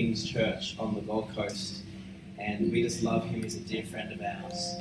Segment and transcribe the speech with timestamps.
[0.00, 1.82] King's Church on the Gold Coast,
[2.38, 3.42] and we just love him.
[3.42, 4.76] He's a dear friend of ours.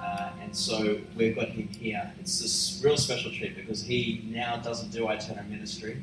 [0.00, 2.12] Uh, and so we've got him here.
[2.20, 6.00] It's a real special treat because he now doesn't do itinerant ministry.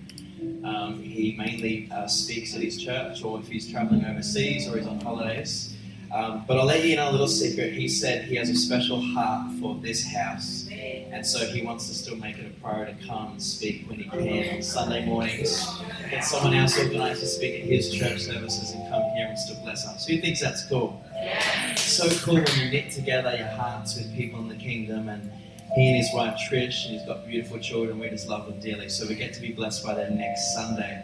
[0.66, 4.86] Um, he mainly uh, speaks at his church, or if he's traveling overseas or he's
[4.86, 5.77] on holidays.
[6.14, 7.74] Um, but I'll let you in on a little secret.
[7.74, 11.94] He said he has a special heart for this house, and so he wants to
[11.94, 15.68] still make it a priority to come and speak when he can on Sunday mornings.
[16.10, 19.62] Get someone else organised to speak at his church services and come here and still
[19.64, 20.08] bless us.
[20.08, 21.02] Who thinks that's cool?
[21.14, 25.32] It's so cool when you knit together your hearts with people in the kingdom and
[25.76, 28.00] he and his wife Trish, and he's got beautiful children.
[28.00, 28.88] We just love them dearly.
[28.90, 31.04] So we get to be blessed by them next Sunday.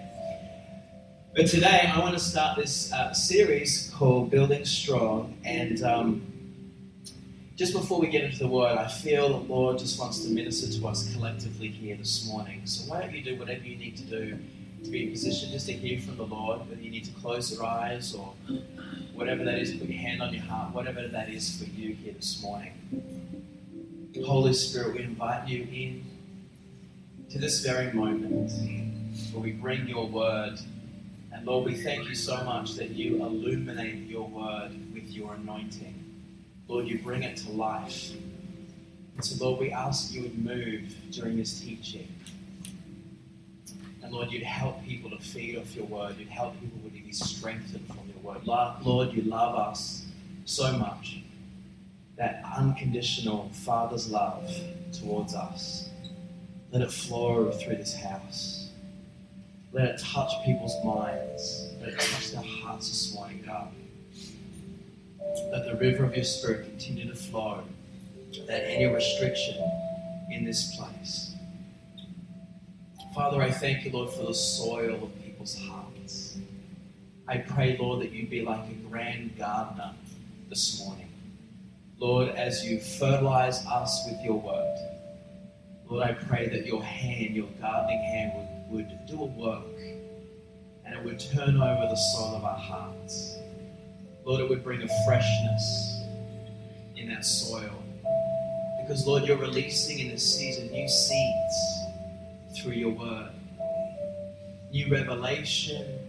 [1.36, 5.36] But today I want to start this uh, series called Building Strong.
[5.44, 6.22] And um,
[7.56, 10.72] just before we get into the word, I feel the Lord just wants to minister
[10.72, 12.62] to us collectively here this morning.
[12.66, 14.38] So why don't you do whatever you need to do
[14.84, 17.52] to be in position just to hear from the Lord, whether you need to close
[17.52, 18.36] your eyes or
[19.16, 22.14] whatever that is, put your hand on your heart, whatever that is for you here
[22.14, 22.74] this morning.
[24.24, 26.06] Holy Spirit, we invite you in
[27.32, 28.52] to this very moment
[29.32, 30.60] where we bring your word
[31.44, 35.94] Lord, we thank you so much that you illuminate your word with your anointing.
[36.70, 38.12] Lord, you bring it to life.
[39.16, 42.08] And so, Lord, we ask you would move during this teaching.
[44.02, 46.18] And Lord, you'd help people to feed off your word.
[46.18, 48.46] You'd help people to be strengthened from your word.
[48.86, 50.06] Lord, you love us
[50.46, 51.24] so much.
[52.16, 54.50] That unconditional Father's love
[54.94, 55.90] towards us.
[56.72, 58.63] Let it flow through this house.
[59.74, 61.74] Let it touch people's minds.
[61.82, 63.70] Let it touch their hearts this morning, God.
[65.52, 67.64] Let the river of your Spirit continue to flow.
[68.48, 69.56] That any restriction
[70.32, 71.36] in this place.
[73.16, 76.38] Father, I thank you, Lord, for the soil of people's hearts.
[77.28, 79.94] I pray, Lord, that you be like a grand gardener
[80.50, 81.10] this morning.
[81.98, 84.78] Lord, as you fertilize us with your word,
[85.88, 89.80] Lord, I pray that your hand, your gardening hand, would would do a work
[90.86, 93.38] and it would turn over the soil of our hearts.
[94.26, 96.04] Lord, it would bring a freshness
[96.96, 97.84] in that soil.
[98.82, 103.32] Because, Lord, you're releasing in this season new seeds through your word,
[104.72, 106.00] new revelation,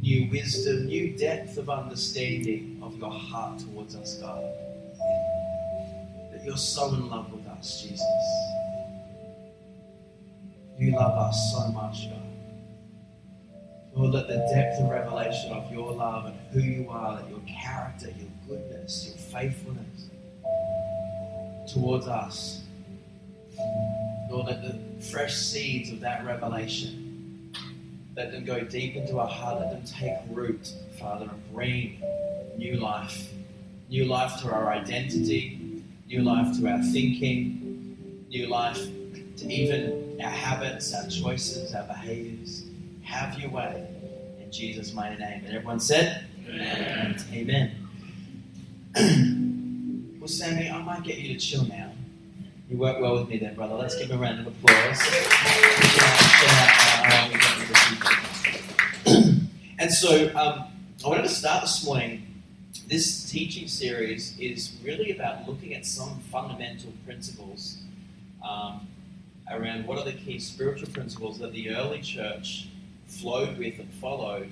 [0.00, 4.42] new wisdom, new depth of understanding of your heart towards us, God.
[6.32, 8.63] That you're so in love with us, Jesus.
[10.78, 12.20] You love us so much, God.
[13.94, 17.40] Lord, let the depth and revelation of your love and who you are, that your
[17.46, 20.10] character, your goodness, your faithfulness
[21.72, 22.62] towards us,
[24.30, 27.52] Lord, let the fresh seeds of that revelation,
[28.16, 32.02] let them go deep into our heart, let them take root, Father, and bring
[32.56, 33.30] new life.
[33.88, 38.80] New life to our identity, new life to our thinking, new life
[39.36, 42.64] to even our habits, our choices, our behaviors.
[43.02, 43.86] Have your way
[44.40, 45.42] in Jesus' mighty name.
[45.44, 47.16] And everyone said, Amen.
[47.32, 47.72] Amen.
[50.20, 51.92] well, Sammy, I might get you to chill now.
[52.70, 53.74] You work well with me there, brother.
[53.74, 55.00] Let's give him a round of applause.
[59.78, 60.64] and so um,
[61.04, 62.26] I wanted to start this morning.
[62.88, 67.78] This teaching series is really about looking at some fundamental principles
[68.46, 68.86] um,
[69.50, 72.68] around what are the key spiritual principles that the early church
[73.06, 74.48] flowed with and followed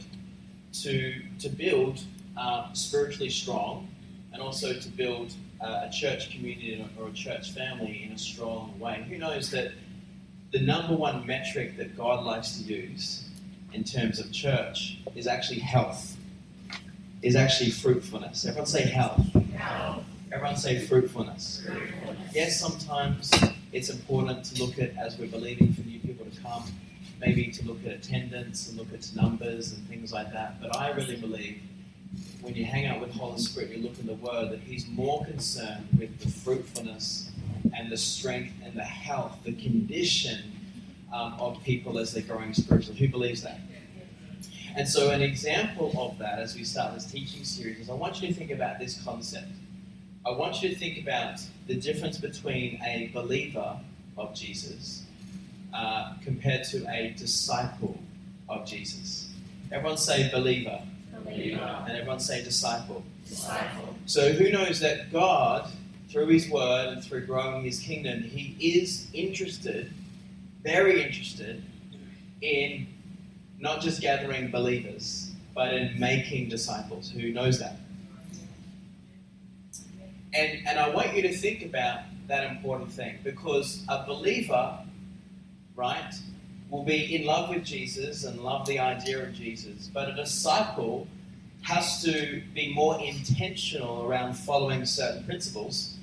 [0.72, 2.00] to, to build
[2.36, 3.88] uh, spiritually strong
[4.32, 8.78] and also to build uh, a church community or a church family in a strong
[8.78, 9.04] way.
[9.08, 9.72] Who knows that
[10.50, 13.24] the number one metric that God likes to use
[13.72, 16.16] in terms of church is actually health,
[17.22, 18.44] is actually fruitfulness.
[18.44, 19.24] Everyone say health.
[19.56, 20.04] health.
[20.30, 21.62] Everyone say fruitfulness.
[21.66, 22.34] fruitfulness.
[22.34, 23.30] Yes, sometimes
[23.72, 26.64] it's important to look at, as we're believing for new people to come,
[27.20, 30.60] maybe to look at attendance and look at numbers and things like that.
[30.60, 31.62] But I really believe
[32.42, 35.24] when you hang out with Holy Spirit, you look in the Word, that He's more
[35.24, 37.30] concerned with the fruitfulness
[37.74, 40.52] and the strength and the health, the condition
[41.12, 42.98] um, of people as they're growing spiritually.
[42.98, 43.60] Who believes that?
[44.74, 48.20] And so, an example of that as we start this teaching series is I want
[48.20, 49.48] you to think about this concept.
[50.24, 53.78] I want you to think about the difference between a believer
[54.16, 55.02] of Jesus
[55.74, 57.98] uh, compared to a disciple
[58.48, 59.30] of Jesus.
[59.72, 60.80] Everyone say believer.
[61.24, 61.84] believer.
[61.88, 63.02] And everyone say disciple.
[63.28, 63.96] disciple.
[64.06, 65.68] So, who knows that God,
[66.08, 69.92] through His Word and through growing His kingdom, He is interested,
[70.62, 71.64] very interested,
[72.42, 72.86] in
[73.58, 77.10] not just gathering believers, but in making disciples.
[77.10, 77.76] Who knows that?
[80.34, 84.78] And, and I want you to think about that important thing because a believer,
[85.76, 86.14] right,
[86.70, 91.06] will be in love with Jesus and love the idea of Jesus, but a disciple
[91.62, 95.96] has to be more intentional around following certain principles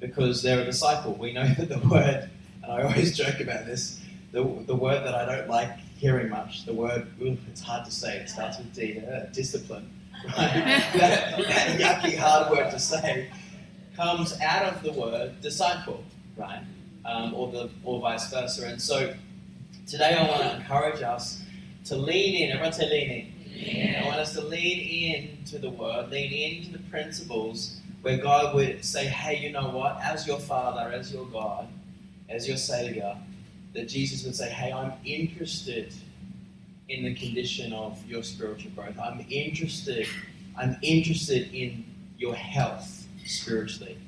[0.00, 1.14] because they're a disciple.
[1.14, 2.30] We know that the word,
[2.62, 4.00] and I always joke about this,
[4.30, 7.90] the, the word that I don't like hearing much, the word, ooh, it's hard to
[7.90, 9.90] say, it starts with D, uh, discipline,
[10.26, 10.82] right?
[10.96, 13.30] that, that yucky, hard word to say
[13.96, 16.04] comes out of the word disciple,
[16.36, 16.62] right?
[17.04, 18.66] Um, or, the, or vice versa.
[18.66, 19.14] And so
[19.86, 21.42] today I want to encourage us
[21.86, 22.50] to lean in.
[22.50, 23.32] Everyone say lean in.
[23.46, 24.02] Yeah.
[24.02, 28.84] I want us to lean into the word, lean into the principles where God would
[28.84, 29.98] say, hey, you know what?
[30.02, 31.68] As your Father, as your God,
[32.28, 33.16] as your Savior,
[33.74, 35.94] that Jesus would say, hey, I'm interested
[36.88, 38.98] in the condition of your spiritual growth.
[39.02, 40.06] I'm interested.
[40.58, 41.84] I'm interested in
[42.18, 43.98] your health spiritually.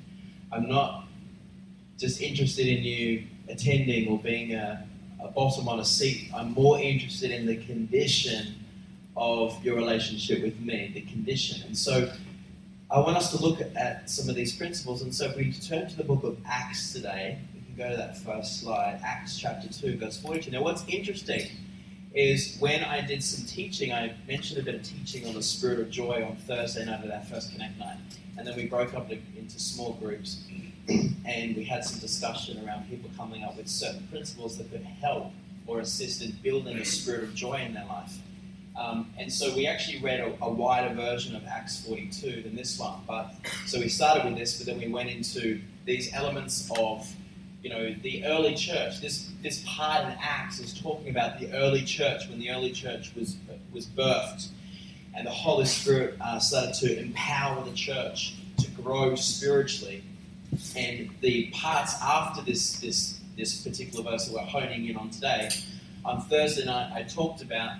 [0.52, 1.06] I'm not
[1.98, 4.86] just interested in you attending or being a,
[5.22, 6.30] a bottom on a seat.
[6.34, 8.54] I'm more interested in the condition
[9.16, 11.66] of your relationship with me, the condition.
[11.66, 12.12] And so
[12.90, 15.02] I want us to look at some of these principles.
[15.02, 17.96] And so if we turn to the book of Acts today, we can go to
[17.96, 20.50] that first slide, Acts chapter 2, verse 42.
[20.50, 21.50] Now, what's interesting
[22.14, 25.80] is when I did some teaching, I mentioned a bit of teaching on the spirit
[25.80, 27.98] of joy on Thursday night at our first Connect night.
[28.36, 30.44] And then we broke up into small groups
[30.88, 35.32] and we had some discussion around people coming up with certain principles that could help
[35.66, 38.18] or assist in building a spirit of joy in their life.
[38.76, 42.78] Um, and so we actually read a, a, wider version of Acts 42 than this
[42.78, 43.00] one.
[43.06, 43.32] But
[43.64, 47.10] so we started with this, but then we went into these elements of,
[47.62, 49.00] you know, the early church.
[49.00, 53.12] This this part in Acts is talking about the early church when the early church
[53.16, 53.36] was
[53.72, 54.48] was birthed,
[55.16, 60.02] and the Holy Spirit uh, started to empower the church to grow spiritually.
[60.76, 65.50] And the parts after this this this particular verse that we're honing in on today,
[66.04, 67.72] on Thursday night, I talked about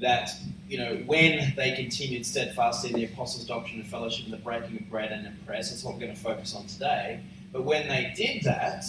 [0.00, 0.30] that
[0.68, 4.76] you know when they continued steadfastly in the apostles' doctrine and fellowship and the breaking
[4.76, 7.20] of bread and in prayers, that's what we're going to focus on today.
[7.52, 8.84] But when they did that,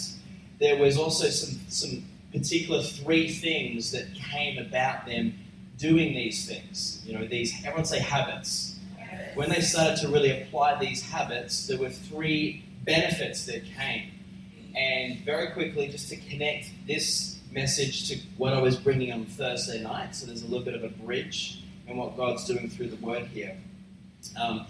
[0.58, 5.34] there was also some some particular three things that came about them
[5.80, 7.02] doing these things.
[7.04, 8.78] You know, these everyone say habits.
[9.34, 14.10] When they started to really apply these habits, there were three benefits that came.
[14.76, 19.82] And very quickly, just to connect this message to what I was bringing on Thursday
[19.82, 20.14] night.
[20.14, 23.26] So there's a little bit of a bridge and what God's doing through the Word
[23.26, 23.56] here.
[24.40, 24.66] Um,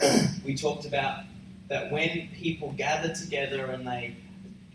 [0.44, 1.24] we talked about
[1.68, 4.16] that when people gather together and they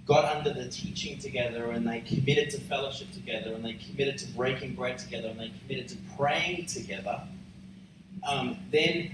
[0.08, 4.28] got under the teaching together and they committed to fellowship together and they committed to
[4.30, 7.22] breaking bread together and they committed to praying together,
[8.28, 9.12] um, then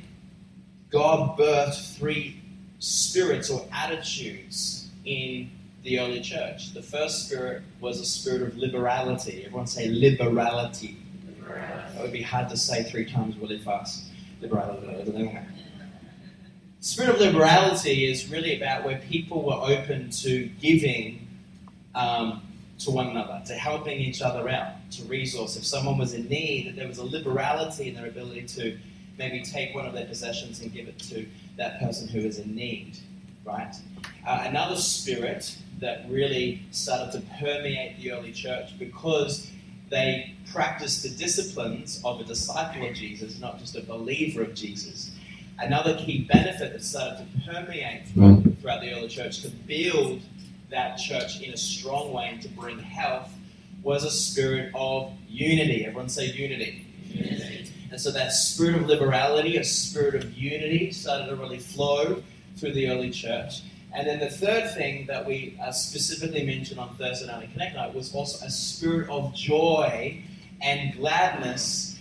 [0.92, 2.40] God birthed three
[2.78, 5.50] spirits or attitudes in
[5.84, 6.74] the early church.
[6.74, 9.44] The first spirit was a spirit of liberality.
[9.46, 10.98] Everyone say liberality.
[11.48, 14.06] That would be hard to say three times really fast.
[14.42, 15.40] Liberality.
[16.84, 21.26] Spirit of liberality is really about where people were open to giving
[21.96, 22.42] um,
[22.80, 25.56] to one another, to helping each other out, to resource.
[25.56, 28.78] If someone was in need, that there was a liberality in their ability to
[29.18, 31.26] maybe take one of their possessions and give it to
[31.56, 32.98] that person who is in need,
[33.46, 33.74] right?
[34.28, 39.50] Uh, another spirit that really started to permeate the early church because
[39.90, 45.12] they practiced the disciplines of a disciple of Jesus, not just a believer of Jesus.
[45.60, 50.22] Another key benefit that started to permeate throughout the early church to build
[50.70, 53.30] that church in a strong way and to bring health
[53.84, 55.86] was a spirit of unity.
[55.86, 56.86] Everyone say unity.
[57.08, 57.72] unity.
[57.92, 62.24] And so that spirit of liberality, a spirit of unity, started to really flow
[62.58, 63.62] through the early church.
[63.94, 67.94] And then the third thing that we uh, specifically mentioned on Thursday Night Connect Night
[67.94, 70.24] was also a spirit of joy
[70.62, 71.93] and gladness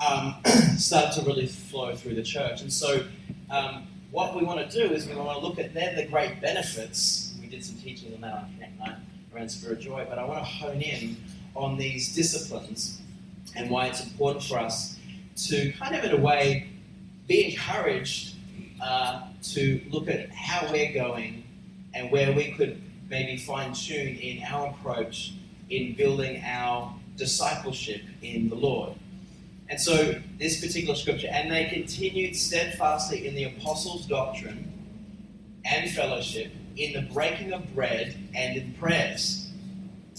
[0.00, 0.36] um,
[0.76, 2.60] started to really flow through the church.
[2.60, 3.06] And so,
[3.50, 6.40] um, what we want to do is we want to look at they're the great
[6.40, 7.34] benefits.
[7.40, 8.96] We did some teaching on that on Connect Night
[9.34, 11.16] around spirit joy, but I want to hone in
[11.56, 13.00] on these disciplines
[13.56, 14.98] and why it's important for us
[15.48, 16.68] to kind of, in a way,
[17.26, 18.36] be encouraged
[18.82, 21.44] uh, to look at how we're going
[21.94, 25.34] and where we could maybe fine tune in our approach
[25.70, 28.94] in building our discipleship in the Lord.
[29.68, 34.70] And so, this particular scripture, and they continued steadfastly in the apostles' doctrine
[35.64, 39.48] and fellowship, in the breaking of bread and in prayers.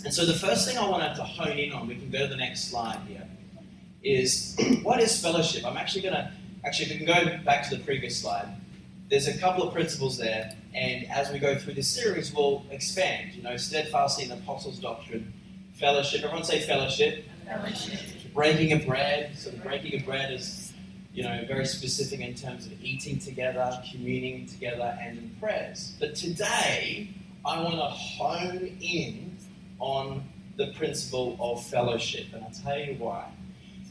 [0.03, 2.27] And so, the first thing I wanted to hone in on, we can go to
[2.27, 3.27] the next slide here,
[4.03, 5.63] is what is fellowship?
[5.63, 6.31] I'm actually going to,
[6.65, 8.47] actually, if we can go back to the previous slide,
[9.11, 13.33] there's a couple of principles there, and as we go through this series, we'll expand.
[13.35, 15.31] You know, steadfastly in the apostles' doctrine,
[15.73, 16.23] fellowship.
[16.23, 17.25] Everyone say fellowship.
[17.45, 18.14] Fellowship.
[18.35, 19.31] Breaking of bread.
[19.37, 20.73] So the breaking of bread is,
[21.13, 25.95] you know, very specific in terms of eating together, communing together, and in prayers.
[26.01, 27.09] But today,
[27.45, 29.37] I want to hone in
[29.79, 30.25] on
[30.57, 33.31] the principle of fellowship, and I'll tell you why.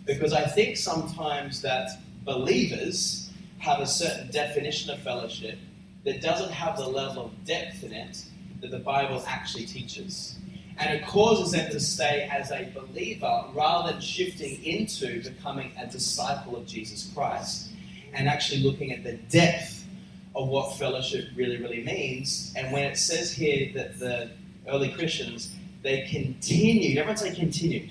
[0.05, 1.89] Because I think sometimes that
[2.27, 5.59] believers have a certain definition of fellowship
[6.05, 8.23] that doesn't have the level of depth in it
[8.61, 10.37] that the Bible actually teaches.
[10.79, 15.87] And it causes them to stay as a believer rather than shifting into becoming a
[15.87, 17.71] disciple of Jesus Christ
[18.13, 19.85] and actually looking at the depth
[20.35, 22.53] of what fellowship really, really means.
[22.57, 24.31] And when it says here that the
[24.67, 27.91] early Christians, they continued, everyone say continued.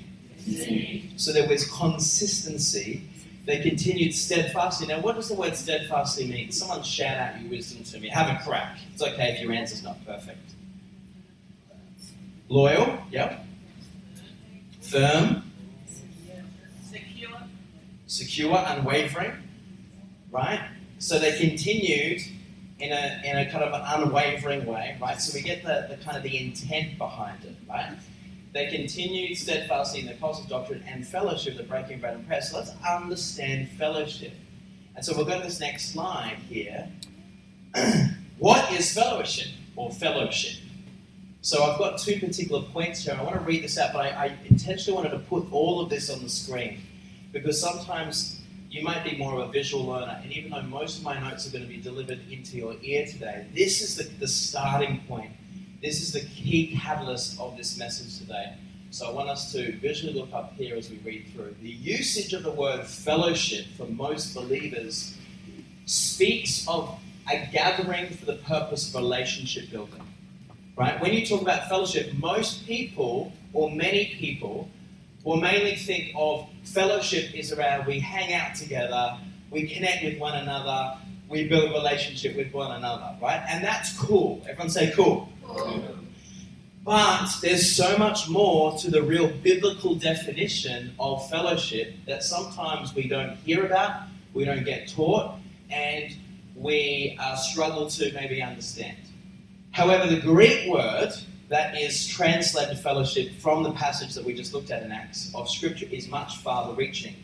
[1.16, 3.08] So there was consistency.
[3.46, 4.88] They continued steadfastly.
[4.88, 6.52] Now, what does the word steadfastly mean?
[6.52, 8.10] Someone shout out your wisdom to me.
[8.10, 8.78] Have a crack.
[8.94, 10.56] It's okay if your answer's not perfect.
[12.50, 13.46] Loyal, yep.
[14.82, 15.52] Firm,
[16.90, 17.30] Secure.
[18.08, 19.32] secure, unwavering,
[20.32, 20.62] right?
[21.00, 22.22] So they continued
[22.80, 25.20] in a, in a kind of an unwavering way, right?
[25.20, 27.94] So we get the, the kind of the intent behind it, right?
[28.54, 32.42] They continued steadfastly in the apostles' doctrine and fellowship, the breaking bread and prayer.
[32.42, 34.34] So let's understand fellowship.
[34.96, 36.88] And so we'll go to this next slide here.
[38.38, 40.63] what is fellowship or fellowship?
[41.44, 43.18] So I've got two particular points here.
[43.20, 45.90] I want to read this out, but I, I intentionally wanted to put all of
[45.90, 46.80] this on the screen
[47.34, 48.40] because sometimes
[48.72, 51.46] you might be more of a visual learner, and even though most of my notes
[51.46, 55.32] are going to be delivered into your ear today, this is the, the starting point.
[55.82, 58.54] This is the key catalyst of this message today.
[58.90, 61.58] So I want us to visually look up here as we read through.
[61.62, 65.18] The usage of the word fellowship for most believers
[65.88, 66.98] speaks of
[67.30, 70.03] a gathering for the purpose of relationship building.
[70.76, 71.00] Right?
[71.02, 74.70] When you talk about fellowship, most people, or many people,
[75.24, 79.18] will mainly think of fellowship is around we hang out together,
[79.52, 80.98] we connect with one another,
[81.30, 83.44] we build relationship with one another, right?
[83.48, 84.42] And that's cool.
[84.48, 85.30] Everyone say cool.
[86.84, 93.08] But there's so much more to the real biblical definition of fellowship that sometimes we
[93.08, 94.02] don't hear about,
[94.34, 95.36] we don't get taught,
[95.72, 96.14] and
[96.56, 98.98] we uh, struggle to maybe understand.
[99.74, 101.12] However, the Greek word
[101.50, 105.50] that is translated fellowship from the passage that we just looked at in Acts of
[105.50, 107.16] Scripture is much farther reaching.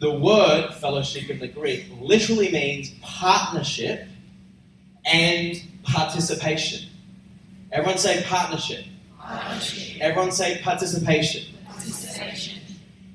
[0.00, 4.08] The word fellowship in the Greek literally means partnership
[5.06, 6.90] and participation.
[7.70, 8.84] Everyone say partnership.
[9.18, 10.00] Partnership.
[10.00, 11.54] Everyone say participation.
[11.64, 12.60] Participation.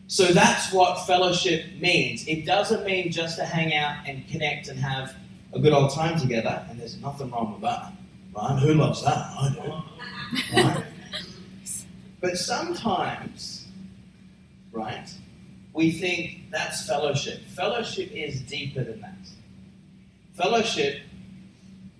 [0.07, 2.25] So that's what fellowship means.
[2.27, 5.13] It doesn't mean just to hang out and connect and have
[5.53, 7.91] a good old time together, and there's nothing wrong with that.
[8.33, 8.59] Right?
[8.59, 9.17] Who loves that?
[9.17, 10.55] I do.
[10.55, 10.85] Right?
[12.21, 13.67] but sometimes,
[14.71, 15.11] right,
[15.73, 17.41] we think that's fellowship.
[17.55, 19.17] Fellowship is deeper than that.
[20.33, 21.01] Fellowship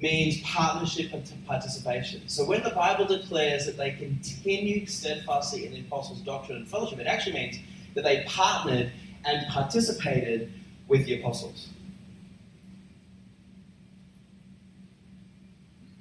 [0.01, 2.27] means partnership and participation.
[2.27, 6.99] So when the Bible declares that they continued steadfastly in the apostles' doctrine and fellowship,
[6.99, 7.59] it actually means
[7.95, 8.91] that they partnered
[9.25, 10.53] and participated
[10.87, 11.69] with the apostles.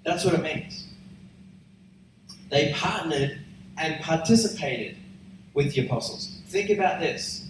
[0.08, 0.86] That's what it means.
[2.48, 3.40] They partnered
[3.76, 4.96] and participated
[5.52, 6.40] with the apostles.
[6.46, 7.46] Think about this.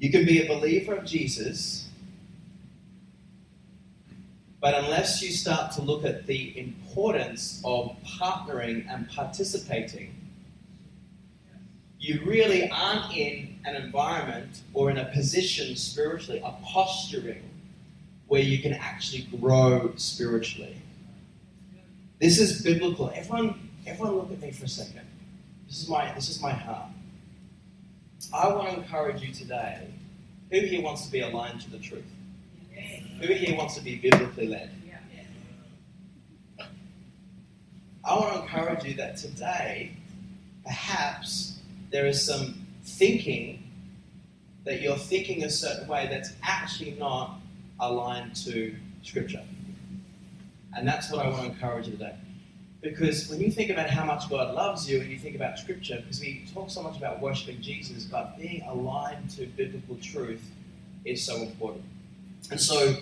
[0.00, 1.86] You can be a believer of Jesus,
[4.60, 10.12] but unless you start to look at the importance of partnering and participating,
[12.00, 17.48] you really aren't in an environment or in a position spiritually, a posturing
[18.26, 20.78] where you can actually grow spiritually.
[22.24, 23.12] This is biblical.
[23.14, 25.06] Everyone, everyone look at me for a second.
[25.66, 26.86] This is my this is my heart.
[28.32, 29.88] I want to encourage you today.
[30.50, 32.06] Who here wants to be aligned to the truth?
[33.20, 34.70] Who here wants to be biblically led?
[38.02, 39.94] I want to encourage you that today,
[40.64, 41.58] perhaps
[41.90, 43.62] there is some thinking
[44.64, 47.38] that you're thinking a certain way that's actually not
[47.80, 49.42] aligned to Scripture.
[50.76, 52.14] And that's what I want to encourage you today.
[52.82, 55.96] Because when you think about how much God loves you and you think about Scripture,
[55.96, 60.42] because we talk so much about worshiping Jesus, but being aligned to biblical truth
[61.04, 61.84] is so important.
[62.50, 62.94] And so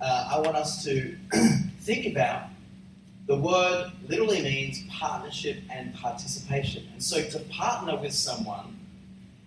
[0.00, 1.16] uh, I want us to
[1.80, 2.48] think about
[3.26, 6.86] the word literally means partnership and participation.
[6.92, 8.78] And so to partner with someone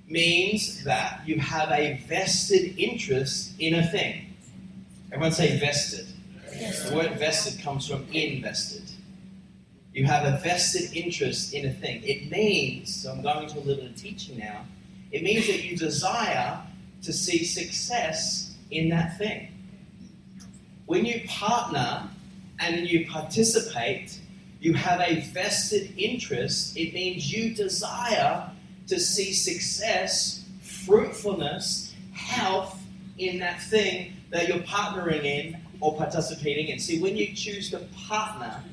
[0.08, 4.34] means that you have a vested interest in a thing.
[5.12, 6.08] Everyone say vested.
[6.52, 8.84] The word vested comes from invested.
[9.94, 12.04] You have a vested interest in a thing.
[12.04, 14.66] It means, so I'm going to a little bit of teaching now,
[15.12, 16.62] it means that you desire
[17.04, 19.48] to see success in that thing.
[20.86, 22.10] When you partner
[22.60, 24.20] and you participate,
[24.60, 26.78] you have a vested interest.
[26.78, 28.50] It means you desire
[28.88, 32.80] to see success, fruitfulness, health
[33.18, 36.80] in that thing that you're partnering in or participating in.
[36.80, 38.64] See, when you choose to partner,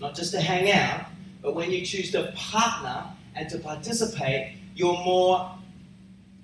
[0.00, 1.06] not just to hang out,
[1.40, 3.04] but when you choose to partner
[3.34, 5.50] and to participate, you're more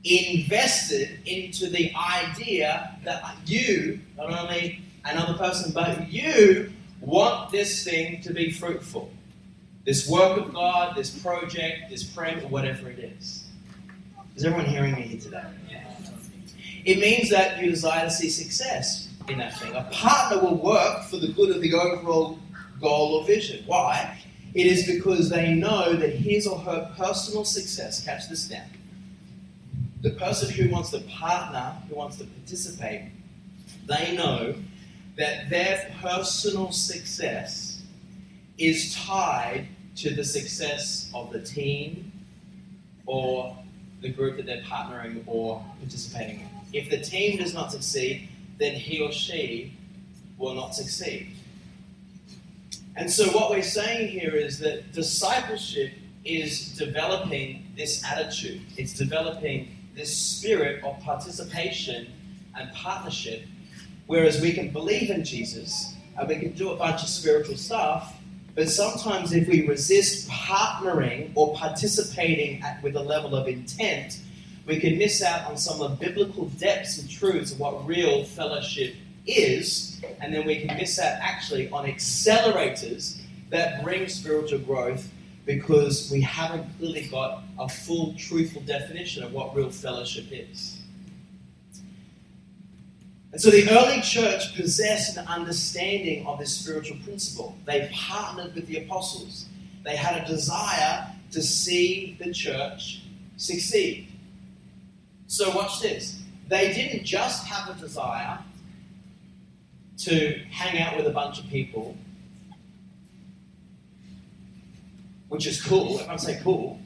[0.05, 8.21] invested into the idea that you, not only another person, but you want this thing
[8.23, 9.11] to be fruitful.
[9.85, 13.45] This work of God, this project, this prayer, or whatever it is.
[14.37, 15.45] Is everyone hearing me here today?
[16.85, 19.75] It means that you desire to see success in that thing.
[19.75, 22.39] A partner will work for the good of the overall
[22.81, 23.65] goal or vision.
[23.67, 24.19] Why?
[24.55, 28.69] It is because they know that his or her personal success, catch this down,
[30.01, 33.11] the person who wants to partner, who wants to participate,
[33.87, 34.55] they know
[35.17, 37.83] that their personal success
[38.57, 42.13] is tied to the success of the team
[43.07, 43.57] or
[44.01, 46.49] the group that they're partnering or participating in.
[46.73, 49.73] If the team does not succeed, then he or she
[50.37, 51.35] will not succeed.
[52.97, 55.93] And so, what we're saying here is that discipleship
[56.25, 62.09] is developing this attitude, it's developing this spirit of participation
[62.57, 63.45] and partnership.
[64.07, 68.17] Whereas we can believe in Jesus and we can do a bunch of spiritual stuff,
[68.55, 74.19] but sometimes if we resist partnering or participating at, with a level of intent,
[74.69, 78.23] we can miss out on some of the biblical depths and truths of what real
[78.25, 78.95] fellowship
[79.27, 85.11] is, and then we can miss out actually on accelerators that bring spiritual growth
[85.47, 90.83] because we haven't clearly got a full, truthful definition of what real fellowship is.
[93.33, 97.57] And so the early church possessed an understanding of this spiritual principle.
[97.65, 99.47] They partnered with the apostles.
[99.85, 103.03] They had a desire to see the church
[103.37, 104.08] succeed.
[105.29, 106.21] So, watch this.
[106.49, 108.39] They didn't just have a desire
[109.99, 111.97] to hang out with a bunch of people,
[115.29, 115.99] which is cool.
[115.99, 116.81] Everyone say cool.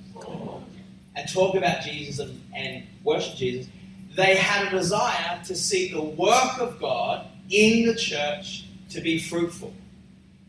[1.14, 3.70] And talk about Jesus and, and worship Jesus.
[4.16, 9.20] They had a desire to see the work of God in the church to be
[9.20, 9.72] fruitful.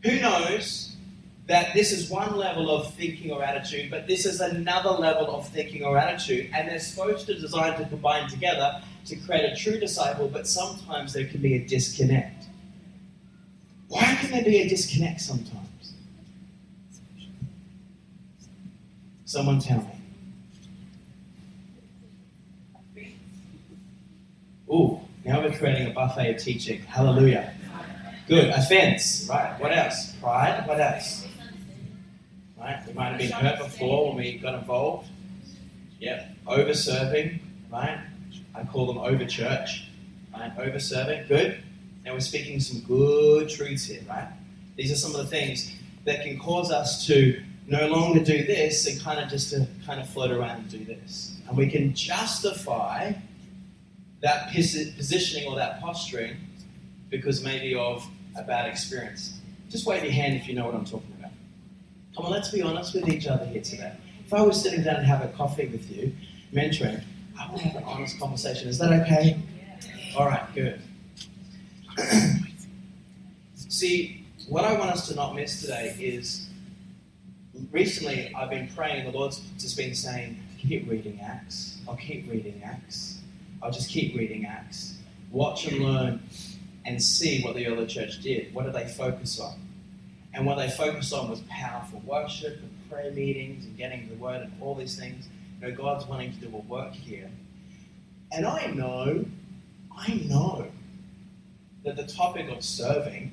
[0.02, 0.93] Who knows
[1.46, 5.46] that this is one level of thinking or attitude, but this is another level of
[5.48, 9.78] thinking or attitude, and they're supposed to design to combine together to create a true
[9.78, 12.46] disciple, but sometimes there can be a disconnect.
[13.88, 15.94] Why can there be a disconnect sometimes?
[19.26, 19.78] Someone tell
[22.96, 23.06] me.
[24.70, 26.80] Ooh, now we're creating a buffet of teaching.
[26.82, 27.52] Hallelujah.
[28.26, 28.48] Good.
[28.50, 29.26] Offense.
[29.28, 29.60] Right.
[29.60, 30.12] What else?
[30.14, 30.66] Pride.
[30.66, 31.23] What else?
[32.64, 32.80] Right.
[32.86, 35.10] We might have been hurt before when we got involved.
[36.00, 36.30] Yep.
[36.46, 37.38] Over serving.
[37.70, 37.98] Right.
[38.54, 39.88] I call them over church.
[40.32, 40.50] Right.
[40.58, 41.26] Over serving.
[41.28, 41.62] Good.
[42.06, 44.00] Now we're speaking some good truths here.
[44.08, 44.28] Right.
[44.76, 45.74] These are some of the things
[46.06, 50.00] that can cause us to no longer do this and kind of just to kind
[50.00, 51.36] of float around and do this.
[51.46, 53.12] And we can justify
[54.22, 56.36] that positioning or that posturing
[57.10, 58.06] because maybe of
[58.38, 59.38] a bad experience.
[59.68, 61.13] Just wave your hand if you know what I'm talking about.
[62.16, 63.92] Come on, let's be honest with each other here today.
[64.24, 66.12] If I was sitting down and have a coffee with you,
[66.52, 67.02] mentoring,
[67.38, 68.68] I want to have an honest conversation.
[68.68, 69.40] Is that okay?
[70.16, 70.80] All right, good.
[73.56, 76.48] See, what I want us to not miss today is
[77.72, 81.78] recently I've been praying, the Lord's just been saying, keep reading Acts.
[81.88, 83.18] I'll keep reading Acts.
[83.60, 84.98] I'll just keep reading Acts.
[85.32, 86.22] Watch and learn
[86.84, 88.54] and see what the early church did.
[88.54, 89.63] What did they focus on?
[90.34, 94.42] And what they focused on was powerful worship and prayer meetings and getting the word
[94.42, 95.28] and all these things.
[95.60, 97.30] You know, God's wanting to do a work here.
[98.32, 99.24] And I know,
[99.96, 100.66] I know
[101.84, 103.30] that the topic of serving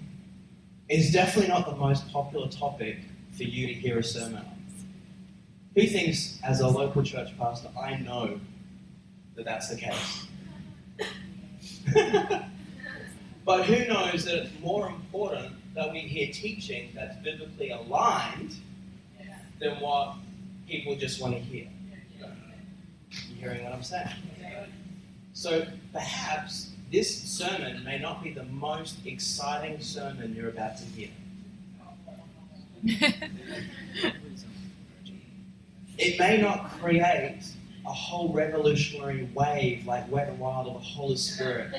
[0.89, 2.99] is definitely not the most popular topic
[3.35, 4.65] for you to hear a sermon on.
[5.73, 8.39] Who thinks, as a local church pastor, I know
[9.35, 10.27] that that's the case.
[13.45, 18.55] but who knows that it's more important that we hear teaching that's biblically aligned
[19.59, 20.15] than what
[20.67, 21.67] people just want to hear?
[23.29, 24.09] You hearing what I'm saying?
[25.33, 31.09] So perhaps this sermon may not be the most exciting sermon you're about to hear.
[36.01, 37.43] It may not create
[37.85, 41.71] a whole revolutionary wave like Wet and Wild of the Holy Spirit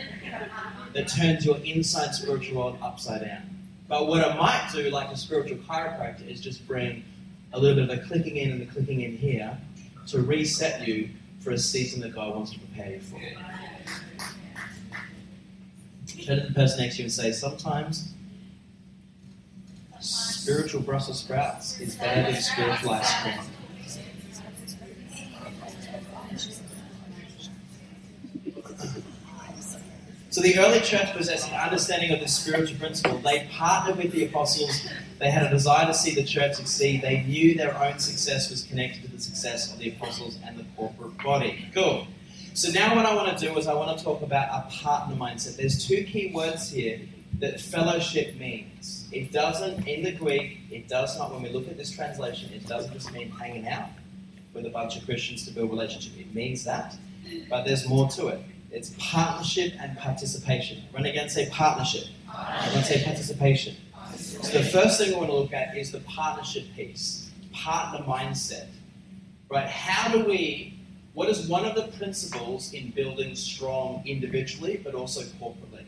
[0.95, 3.62] that turns your inside spiritual world upside down.
[3.89, 7.05] But what I might do, like a spiritual chiropractor, is just bring
[7.53, 9.59] a little bit of a clicking in and a clicking in here
[10.09, 13.21] to reset you for a season that God wants to prepare you for.
[16.25, 18.15] Turn to the person next to you and say, sometimes
[20.01, 23.39] spiritual Brussels sprouts is better than spiritual ice cream.
[30.33, 33.19] So the early church possessed an understanding of this spiritual principle.
[33.19, 34.89] They partnered with the apostles.
[35.19, 37.03] They had a desire to see the church succeed.
[37.03, 40.65] They knew their own success was connected to the success of the apostles and the
[40.75, 41.69] corporate body.
[41.75, 42.07] Cool.
[42.55, 45.17] So now what I want to do is I want to talk about a partner
[45.17, 45.57] mindset.
[45.57, 47.03] There's two key words here
[47.41, 49.09] that fellowship means.
[49.13, 52.67] It doesn't, in the Greek, it does not, when we look at this translation, it
[52.67, 53.91] doesn't just mean hanging out
[54.55, 56.19] with a bunch of Christians to build relationship.
[56.19, 56.97] It means that,
[57.51, 58.43] but there's more to it.
[58.73, 60.83] It's partnership and participation.
[60.95, 62.07] Run again, say partnership.
[62.65, 63.77] Everyone say participation.
[64.17, 68.69] So the first thing we want to look at is the partnership piece, partner mindset.
[69.51, 69.69] Right?
[69.69, 70.79] How do we,
[71.13, 75.85] what is one of the principles in building strong individually but also corporately?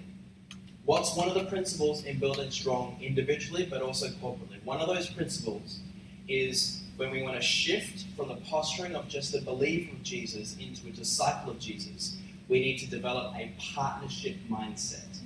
[0.84, 4.62] What's one of the principles in building strong individually but also corporately?
[4.64, 5.80] One of those principles
[6.28, 10.56] is when we want to shift from the posturing of just a believer of Jesus
[10.60, 15.18] into a disciple of Jesus, we need to develop a partnership mindset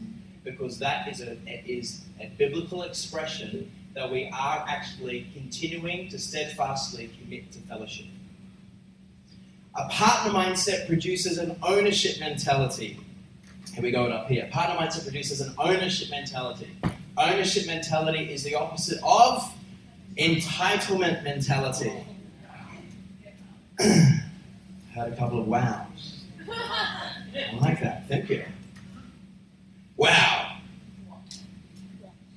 [0.44, 7.10] because that is a, is a biblical expression that we are actually continuing to steadfastly
[7.20, 8.06] commit to fellowship.
[9.74, 12.98] A partner mindset produces an ownership mentality.
[13.72, 14.48] Here we go it up here.
[14.50, 16.68] Partner mindset produces an ownership mentality.
[17.16, 19.52] Ownership mentality is the opposite of
[20.16, 21.92] entitlement mentality.
[23.78, 26.24] Had a couple of wows.
[27.34, 28.08] I like that.
[28.08, 28.44] Thank you.
[29.96, 30.56] Wow.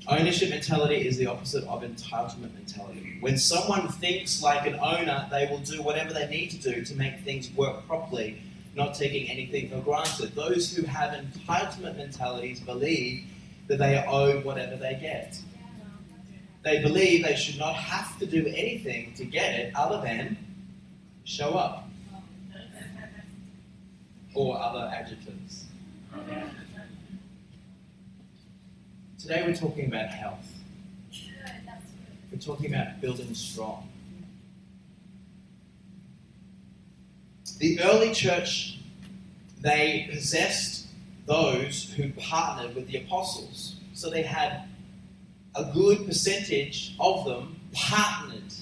[0.08, 3.18] Ownership mentality is the opposite of entitlement mentality.
[3.22, 6.96] When someone thinks like an owner, they will do whatever they need to do to
[6.96, 8.42] make things work properly,
[8.76, 10.34] not taking anything for granted.
[10.36, 13.26] Those who have entitlement mentalities believe
[13.68, 15.40] that they are owed whatever they get.
[16.64, 20.38] They believe they should not have to do anything to get it other than
[21.24, 21.81] show up
[24.34, 25.66] or other adjectives.
[29.20, 30.48] Today we're talking about health.
[32.32, 33.88] We're talking about building strong.
[37.60, 38.80] The early church,
[39.60, 40.88] they possessed
[41.28, 43.76] those who partnered with the apostles.
[43.94, 44.64] So they had
[45.56, 48.54] a good percentage of them partnered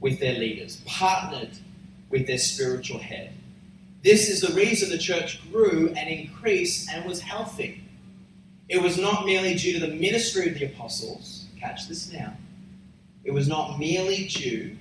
[0.00, 1.56] with their leaders, partnered
[2.10, 3.32] with their spiritual head.
[4.02, 7.82] This is the reason the church grew and increased and was healthy.
[8.68, 11.46] It was not merely due to the ministry of the apostles.
[11.58, 12.36] Catch this now.
[13.24, 14.76] It was not merely due.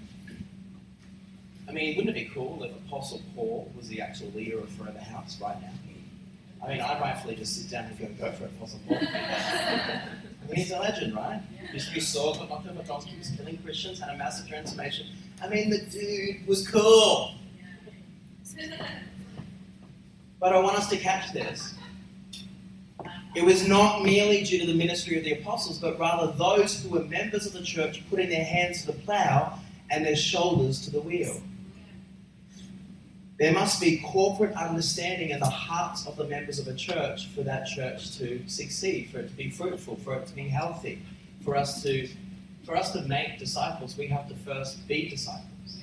[1.68, 5.00] I mean, wouldn't it be cool if Apostle Paul was the actual leader of Forever
[5.00, 5.72] House right now?
[6.64, 8.98] I mean, I'd rightfully just sit down and go, go for it, Apostle Paul.
[9.02, 11.42] I mean, he's a legend, right?
[11.78, 15.08] To be Saul, got knocked over was killing Christians, had a massive transformation.
[15.42, 17.36] I mean, the dude was cool.
[20.40, 21.76] But I want us to catch this.
[23.36, 26.90] It was not merely due to the ministry of the apostles, but rather those who
[26.90, 29.60] were members of the church putting their hands to the plow
[29.92, 31.42] and their shoulders to the wheel.
[33.38, 37.42] There must be corporate understanding in the hearts of the members of a church for
[37.44, 41.02] that church to succeed, for it to be fruitful, for it to be healthy,
[41.44, 42.08] for us to
[42.66, 45.78] for us to make disciples, we have to first be disciples.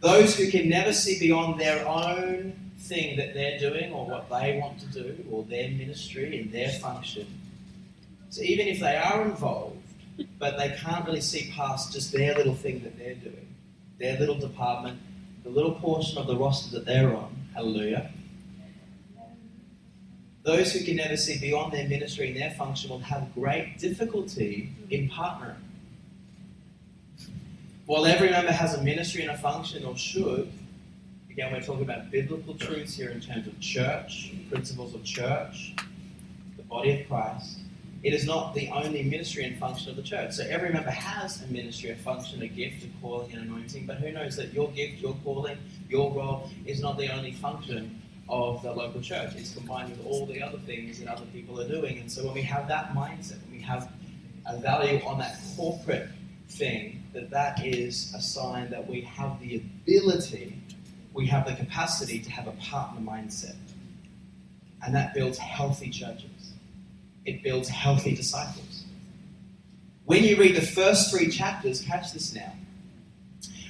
[0.00, 4.58] Those who can never see beyond their own thing that they're doing or what they
[4.60, 7.26] want to do or their ministry and their function.
[8.30, 9.76] So even if they are involved,
[10.38, 13.54] but they can't really see past just their little thing that they're doing,
[13.98, 15.00] their little department,
[15.42, 18.10] the little portion of the roster that they're on, hallelujah.
[20.44, 24.72] Those who can never see beyond their ministry and their function will have great difficulty
[24.90, 25.56] in partnering.
[27.88, 30.52] While every member has a ministry and a function, or should,
[31.30, 35.74] again, we're talking about biblical truths here in terms of church, principles of church,
[36.58, 37.60] the body of Christ.
[38.02, 40.32] It is not the only ministry and function of the church.
[40.32, 43.86] So every member has a ministry, a function, a gift, a calling, an anointing.
[43.86, 45.56] But who knows that your gift, your calling,
[45.88, 49.32] your role is not the only function of the local church.
[49.34, 52.00] It's combined with all the other things that other people are doing.
[52.00, 53.90] And so when we have that mindset, when we have
[54.44, 56.10] a value on that corporate
[56.48, 60.58] thing, that that is a sign that we have the ability,
[61.12, 63.56] we have the capacity to have a partner mindset.
[64.84, 66.52] And that builds healthy churches.
[67.24, 68.84] It builds healthy disciples.
[70.04, 72.52] When you read the first three chapters, catch this now.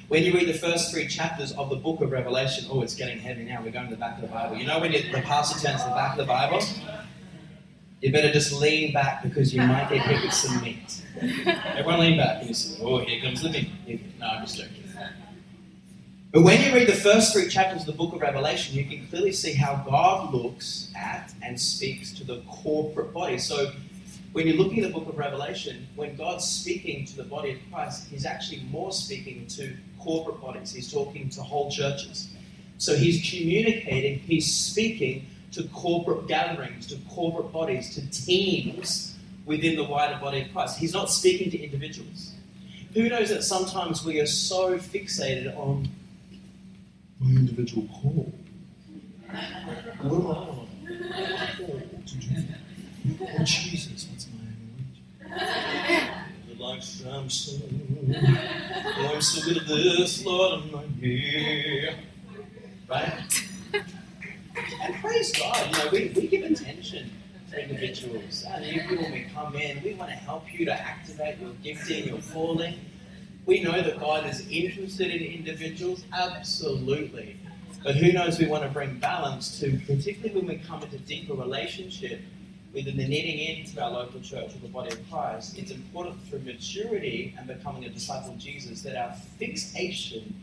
[0.09, 3.19] When you read the first three chapters of the book of Revelation, oh, it's getting
[3.19, 3.61] heavy now.
[3.63, 4.57] We're going to the back of the Bible.
[4.57, 6.63] You know when the pastor turns to the back of the Bible?
[8.01, 11.03] You better just lean back because you might get hit with some meat.
[11.21, 13.71] Everyone lean back and you say, oh, here comes the meat.
[14.21, 14.85] No, I'm just joking.
[16.31, 19.07] But when you read the first three chapters of the book of Revelation, you can
[19.09, 23.39] clearly see how God looks at and speaks to the corporate body.
[23.39, 23.73] So
[24.33, 27.59] when you're looking at the book of Revelation, when God's speaking to the body of
[27.73, 30.73] Christ, He's actually more speaking to corporate bodies.
[30.73, 32.29] He's talking to whole churches.
[32.77, 39.85] So He's communicating, He's speaking to corporate gatherings, to corporate bodies, to teams within the
[39.85, 40.79] wider body of Christ.
[40.79, 42.35] He's not speaking to individuals.
[42.95, 45.89] Who knows that sometimes we are so fixated on
[47.21, 48.33] my individual call?
[50.01, 52.45] What am I called to do?
[53.21, 54.41] Oh, Jesus, what's my
[55.31, 56.59] anointing?
[56.59, 57.63] Like Samson,
[58.99, 61.95] oh, I'm so good at this, Lord, I'm not here.
[62.91, 63.13] Right?
[64.89, 67.11] And praise God, you know, we, we give attention
[67.51, 68.47] to individuals.
[68.47, 71.53] Uh, and even when we come in, we want to help you to activate your
[71.63, 72.75] gifting, your calling.
[73.45, 77.37] We know that God is interested in individuals, absolutely.
[77.85, 81.35] But who knows, we want to bring balance to, particularly when we come into deeper
[81.35, 82.23] relationship
[82.73, 85.59] within the knitting into our local church or the body of Christ.
[85.59, 90.35] It's important through maturity and becoming a disciple of Jesus that our fixation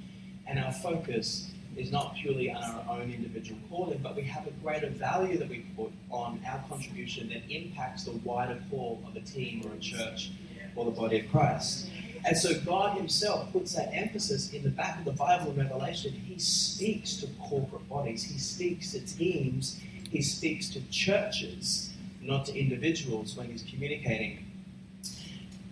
[0.46, 4.52] and our focus is not purely on our own individual calling, but we have a
[4.64, 9.22] greater value that we put on our contribution that impacts the wider call of a
[9.22, 10.32] team or a church
[10.76, 11.90] or the body of Christ.
[12.26, 16.12] And so God Himself puts that emphasis in the back of the Bible in Revelation.
[16.12, 22.58] He speaks to corporate bodies, He speaks to teams, He speaks to churches, not to
[22.58, 24.45] individuals when He's communicating.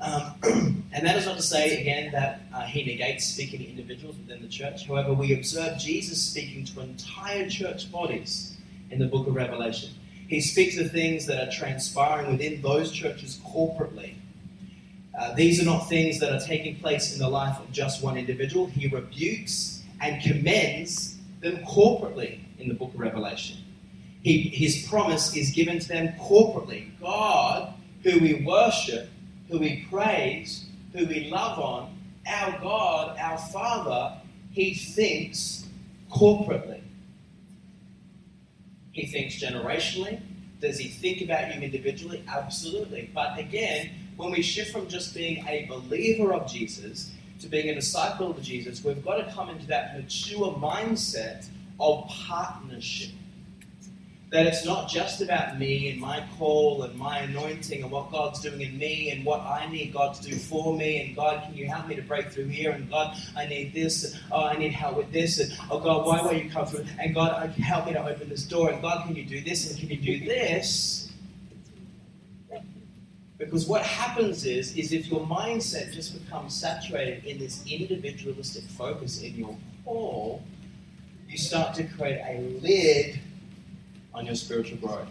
[0.04, 0.36] Um,
[0.92, 4.42] and that is not to say, again, that uh, He negates speaking to individuals within
[4.42, 4.86] the church.
[4.86, 8.58] However, we observe Jesus speaking to entire church bodies
[8.92, 9.92] in the book of Revelation.
[10.28, 14.16] He speaks of things that are transpiring within those churches corporately.
[15.18, 18.18] Uh, these are not things that are taking place in the life of just one
[18.18, 18.66] individual.
[18.68, 23.58] He rebukes and commends them corporately in the book of Revelation.
[24.24, 26.90] He, his promise is given to them corporately.
[27.00, 29.10] God, who we worship,
[29.50, 34.18] who we praise, who we love on, our God, our Father,
[34.52, 35.66] he thinks
[36.12, 36.82] corporately.
[38.92, 40.22] He thinks generationally.
[40.62, 42.24] Does he think about you individually?
[42.28, 43.10] Absolutely.
[43.14, 47.76] But again, when we shift from just being a believer of Jesus to being a
[47.76, 51.48] disciple of Jesus, we've got to come into that mature mindset
[51.80, 53.10] of partnership.
[54.34, 58.40] That it's not just about me and my call and my anointing and what God's
[58.40, 61.06] doing in me and what I need God to do for me.
[61.06, 62.72] And God, can you help me to break through here?
[62.72, 64.12] And God, I need this.
[64.12, 65.40] And, oh, I need help with this.
[65.40, 66.84] And oh, God, why won't you come through?
[67.00, 68.72] And God, help me to open this door.
[68.72, 69.70] And God, can you do this?
[69.70, 71.12] And can you do this?
[73.38, 79.22] Because what happens is, is if your mindset just becomes saturated in this individualistic focus
[79.22, 80.42] in your call,
[81.30, 83.20] you start to create a lid
[84.14, 85.08] on your spiritual growth.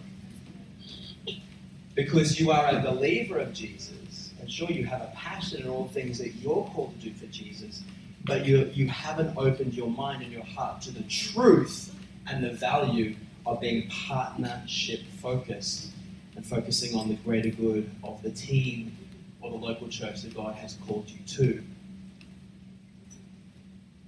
[1.95, 5.89] Because you are a believer of Jesus, and sure you have a passion in all
[5.89, 7.83] things that you're called to do for Jesus,
[8.25, 11.95] but you, you haven't opened your mind and your heart to the truth
[12.29, 15.91] and the value of being partnership focused
[16.37, 18.97] and focusing on the greater good of the team
[19.41, 21.63] or the local church that God has called you to.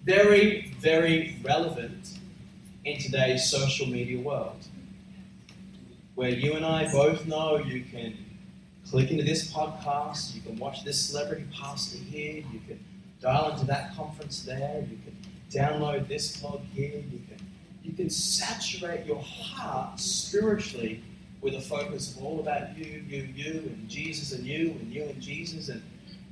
[0.04, 2.18] Very, very relevant
[2.84, 4.66] in today's social media world
[6.14, 8.16] where you and I both know you can
[8.88, 12.84] click into this podcast, you can watch this celebrity pastor here, you can
[13.20, 15.16] dial into that conference there, you can
[15.50, 17.38] download this blog here, you can
[17.82, 21.02] you can saturate your heart spiritually
[21.42, 25.02] with a focus of all about you, you, you, and Jesus and you, and you
[25.02, 25.82] and Jesus, and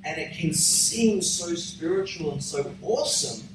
[0.04, 3.46] and it can seem so spiritual and so awesome,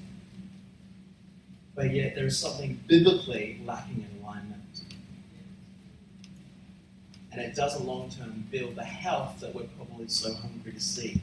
[1.75, 4.16] but yet there is something biblically lacking in
[7.37, 11.21] and it doesn't long term build the health that we're probably so hungry to see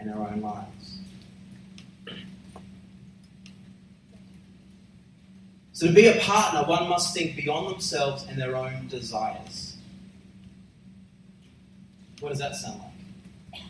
[0.00, 0.98] in our own lives.
[5.72, 9.76] So, to be a partner, one must think beyond themselves and their own desires.
[12.18, 13.62] What does that sound like?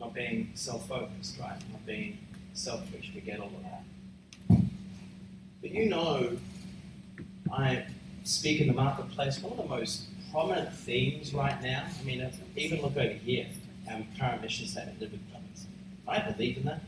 [0.00, 1.58] Not being self focused, right?
[1.70, 2.18] Not being
[2.54, 3.12] selfish.
[3.14, 4.62] We get all of that.
[5.60, 6.36] But you know,
[7.52, 7.84] I
[8.22, 12.82] speak in the marketplace, one of the most prominent themes right now, I mean, even
[12.82, 13.46] look over here,
[13.88, 15.66] our current mission statement, live with purpose.
[16.08, 16.80] I believe in that.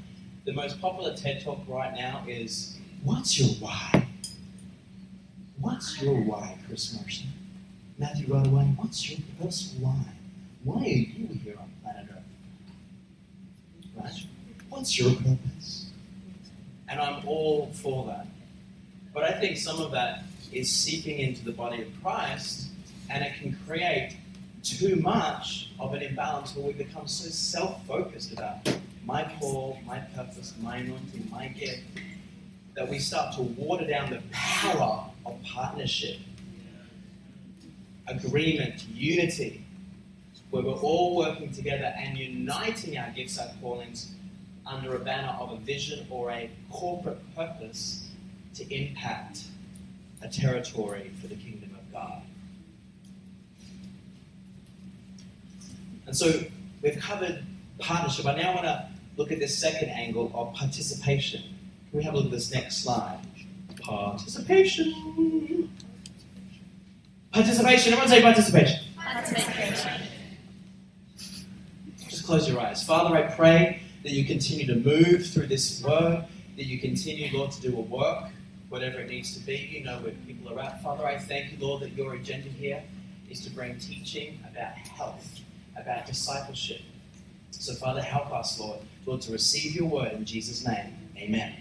[0.46, 4.08] The most popular TED talk right now is What's your why?
[5.60, 7.28] What's your why, Chris Marshall?
[7.98, 10.04] Matthew Rodaway, what's your personal why?
[10.64, 12.24] Why are you here on planet Earth?
[13.94, 14.26] Right?
[14.70, 15.90] What's your purpose?
[16.88, 18.26] And I'm all for that.
[19.14, 22.70] But I think some of that is seeping into the body of Christ,
[23.10, 24.16] and it can create
[24.62, 28.68] too much of an imbalance where we become so self focused about
[29.04, 31.82] my call, my purpose, my anointing, my gift,
[32.74, 36.18] that we start to water down the power of partnership,
[38.08, 39.64] agreement, unity,
[40.50, 44.12] where we're all working together and uniting our gifts, our callings
[44.66, 48.08] under a banner of a vision or a corporate purpose
[48.54, 49.44] to impact
[50.22, 52.22] a territory for the kingdom of God.
[56.06, 56.42] And so
[56.82, 57.44] we've covered
[57.78, 58.26] partnership.
[58.26, 61.42] I now want to look at this second angle of participation.
[61.90, 63.20] Can we have a look at this next slide?
[63.80, 65.70] Participation.
[67.32, 67.92] Participation.
[67.92, 68.80] Everyone say participation.
[68.96, 70.02] Participation.
[72.08, 72.82] Just close your eyes.
[72.82, 76.24] Father, I pray that you continue to move through this word,
[76.56, 78.30] that you continue, Lord, to do a work,
[78.68, 79.56] whatever it needs to be.
[79.56, 80.82] You know where people are at.
[80.82, 82.82] Father, I thank you, Lord, that your agenda here
[83.30, 85.40] is to bring teaching about health,
[85.78, 86.80] about discipleship.
[87.50, 90.94] So, Father, help us, Lord, Lord, to receive your word in Jesus' name.
[91.16, 91.54] Amen.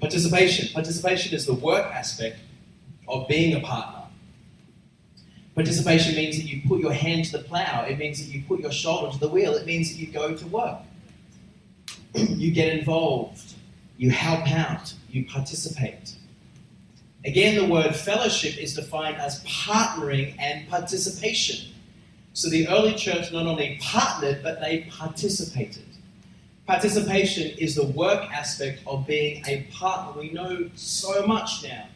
[0.00, 0.72] Participation.
[0.74, 2.38] Participation is the work aspect
[3.08, 4.02] of being a partner.
[5.54, 7.86] Participation means that you put your hand to the plow.
[7.88, 9.54] It means that you put your shoulder to the wheel.
[9.54, 10.80] It means that you go to work.
[12.14, 13.54] you get involved.
[13.96, 14.92] You help out.
[15.08, 16.14] You participate.
[17.24, 21.72] Again, the word fellowship is defined as partnering and participation.
[22.36, 25.86] So the early church not only partnered, but they participated.
[26.66, 30.20] Participation is the work aspect of being a partner.
[30.20, 31.86] We know so much now.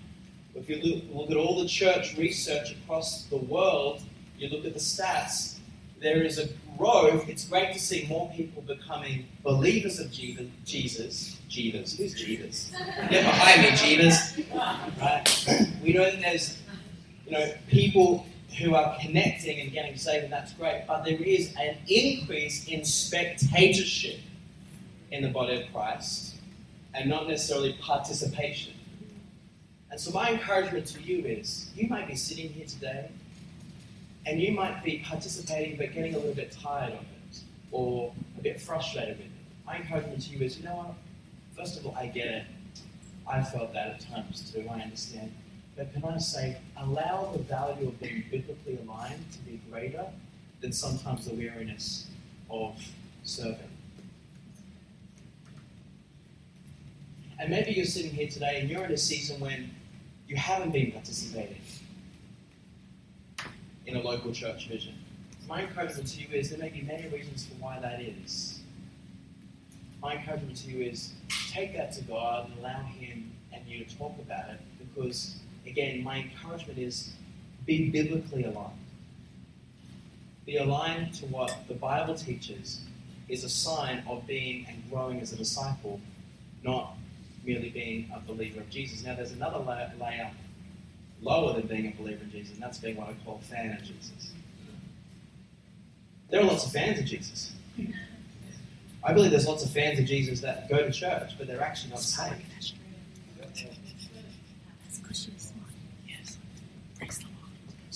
[0.54, 4.00] If you look, look at all the church research across the world,
[4.38, 5.58] you look at the stats,
[6.00, 6.48] there is a
[6.78, 7.28] growth.
[7.28, 10.46] It's great to see more people becoming believers of Jesus.
[10.64, 11.38] Jesus.
[11.50, 11.98] Jesus.
[11.98, 12.72] Who's Jesus?
[13.10, 14.40] Get behind me, Jesus.
[14.98, 15.68] Right?
[15.84, 16.56] We know that there's
[17.26, 18.24] you know people
[18.58, 20.84] who are connecting and getting saved, and that's great.
[20.86, 24.18] But there is an increase in spectatorship
[25.12, 26.36] in the body of Christ
[26.94, 28.74] and not necessarily participation.
[29.90, 33.10] And so, my encouragement to you is you might be sitting here today
[34.26, 37.40] and you might be participating but getting a little bit tired of it
[37.72, 39.32] or a bit frustrated with it.
[39.66, 40.94] My encouragement to you is you know what?
[41.56, 42.44] First of all, I get it.
[43.26, 45.32] I felt that at times too, I understand.
[45.76, 50.06] But can I say, allow the value of being biblically aligned to be greater
[50.60, 52.06] than sometimes the weariness
[52.50, 52.78] of
[53.24, 53.70] serving.
[57.38, 59.70] And maybe you're sitting here today and you're in a season when
[60.28, 61.56] you haven't been participating
[63.86, 64.94] in a local church vision.
[65.48, 68.60] My encouragement to you is there may be many reasons for why that is.
[70.02, 71.12] My encouragement to you is
[71.50, 76.02] take that to God and allow Him and you to talk about it because, again,
[76.02, 77.12] my encouragement is
[77.66, 78.72] be biblically aligned.
[80.46, 82.80] Be aligned to what the Bible teaches
[83.28, 86.00] is a sign of being and growing as a disciple,
[86.64, 86.96] not
[87.44, 89.04] merely being a believer of Jesus.
[89.04, 90.30] Now, there's another layer,
[91.22, 93.82] lower than being a believer in Jesus, and that's being what I call fan of
[93.82, 94.32] Jesus.
[96.30, 97.52] There are lots of fans of Jesus.
[99.02, 101.90] I believe there's lots of fans of Jesus that go to church, but they're actually
[101.90, 102.74] not saved.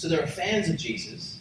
[0.04, 1.38] So there are fans of Jesus,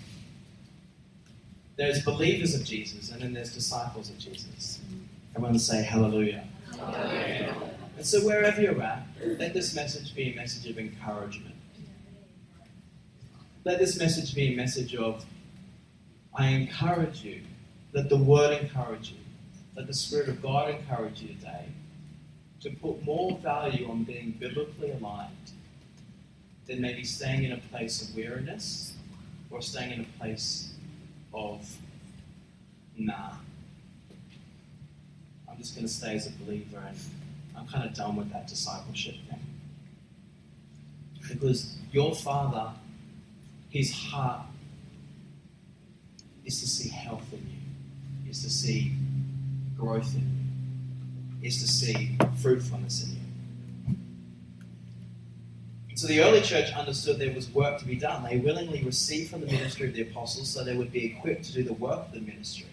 [1.75, 4.79] there's believers of Jesus, and then there's disciples of Jesus.
[5.35, 6.47] Everyone say hallelujah.
[6.71, 7.57] Hallelujah.
[7.97, 11.55] And so wherever you're at, let this message be a message of encouragement.
[13.65, 15.25] Let this message be a message of,
[16.33, 17.41] I encourage you.
[17.91, 19.17] Let the word encourage you.
[19.75, 21.65] Let the Spirit of God encourage you today
[22.61, 25.51] to put more value on being biblically aligned
[26.67, 28.93] than maybe staying in a place of weariness
[29.49, 30.73] or staying in a place
[31.33, 31.67] of,
[32.97, 33.31] nah,
[35.49, 36.97] I'm just going to stay as a believer and
[37.55, 39.39] I'm kind of done with that discipleship thing.
[41.29, 42.71] Because your father,
[43.69, 44.41] his heart
[46.45, 48.93] is to see health in you, is to see
[49.77, 53.22] growth in you, is to see fruitfulness in you.
[55.95, 58.23] So the early church understood there was work to be done.
[58.23, 61.53] They willingly received from the ministry of the apostles so they would be equipped to
[61.53, 62.67] do the work of the ministry.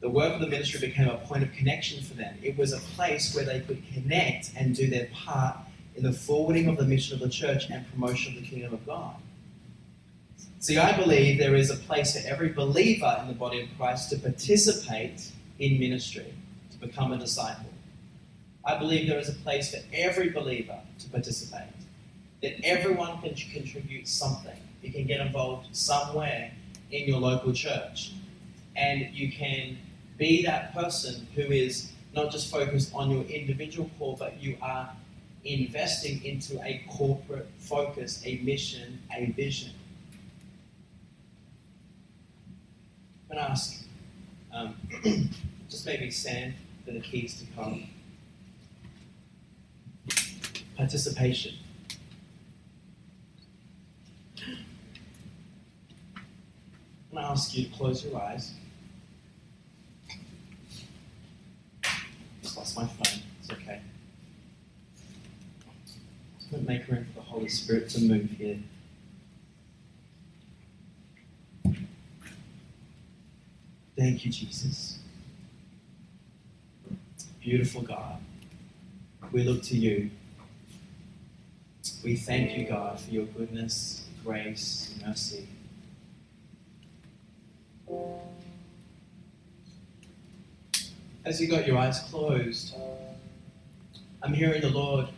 [0.00, 2.36] The work of the ministry became a point of connection for them.
[2.42, 5.56] It was a place where they could connect and do their part
[5.96, 8.84] in the forwarding of the mission of the church and promotion of the kingdom of
[8.84, 9.16] God.
[10.58, 14.10] See, I believe there is a place for every believer in the body of Christ
[14.10, 16.34] to participate in ministry,
[16.72, 17.70] to become a disciple.
[18.62, 21.68] I believe there is a place for every believer to participate
[22.44, 24.56] that everyone can contribute something.
[24.82, 26.52] You can get involved somewhere
[26.90, 28.12] in your local church.
[28.76, 29.78] And you can
[30.18, 34.90] be that person who is not just focused on your individual call, but you are
[35.44, 39.72] investing into a corporate focus, a mission, a vision.
[43.30, 43.84] I'm going to ask
[44.52, 44.76] um,
[45.70, 46.52] just maybe Sam
[46.84, 47.88] for the keys to come.
[50.76, 51.54] Participation.
[57.16, 58.52] I'm going to ask you to close your eyes.
[62.40, 63.22] Just lost my phone.
[63.40, 63.80] It's okay.
[66.38, 68.60] Just going to make room for the Holy Spirit to move here.
[73.98, 75.00] Thank you, Jesus.
[77.40, 78.20] Beautiful God.
[79.32, 80.08] We look to you.
[82.04, 85.48] We thank you, God, for your goodness, grace, mercy.
[91.24, 92.74] As you got your eyes closed,
[94.22, 95.08] I'm hearing the Lord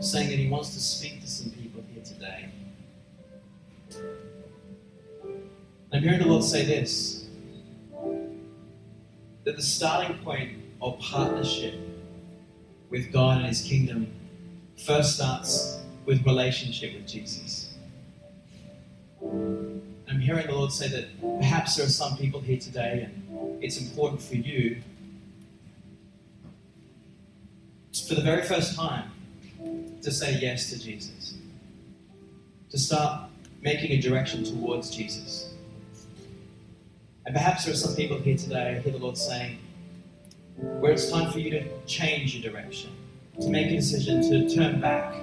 [0.00, 2.48] saying that He wants to speak to some people here today.
[5.92, 7.26] I'm hearing the Lord say this
[9.44, 10.50] that the starting point
[10.82, 11.74] of partnership
[12.90, 14.12] with God and His kingdom
[14.76, 17.74] first starts with relationship with Jesus.
[20.08, 23.80] I'm hearing the Lord say that perhaps there are some people here today, and it's
[23.80, 24.80] important for you
[28.06, 29.10] for the very first time
[30.02, 31.34] to say yes to Jesus,
[32.70, 33.30] to start
[33.62, 35.54] making a direction towards Jesus.
[37.24, 39.58] And perhaps there are some people here today, I hear the Lord saying,
[40.56, 42.90] where it's time for you to change your direction,
[43.40, 45.14] to make a decision to turn back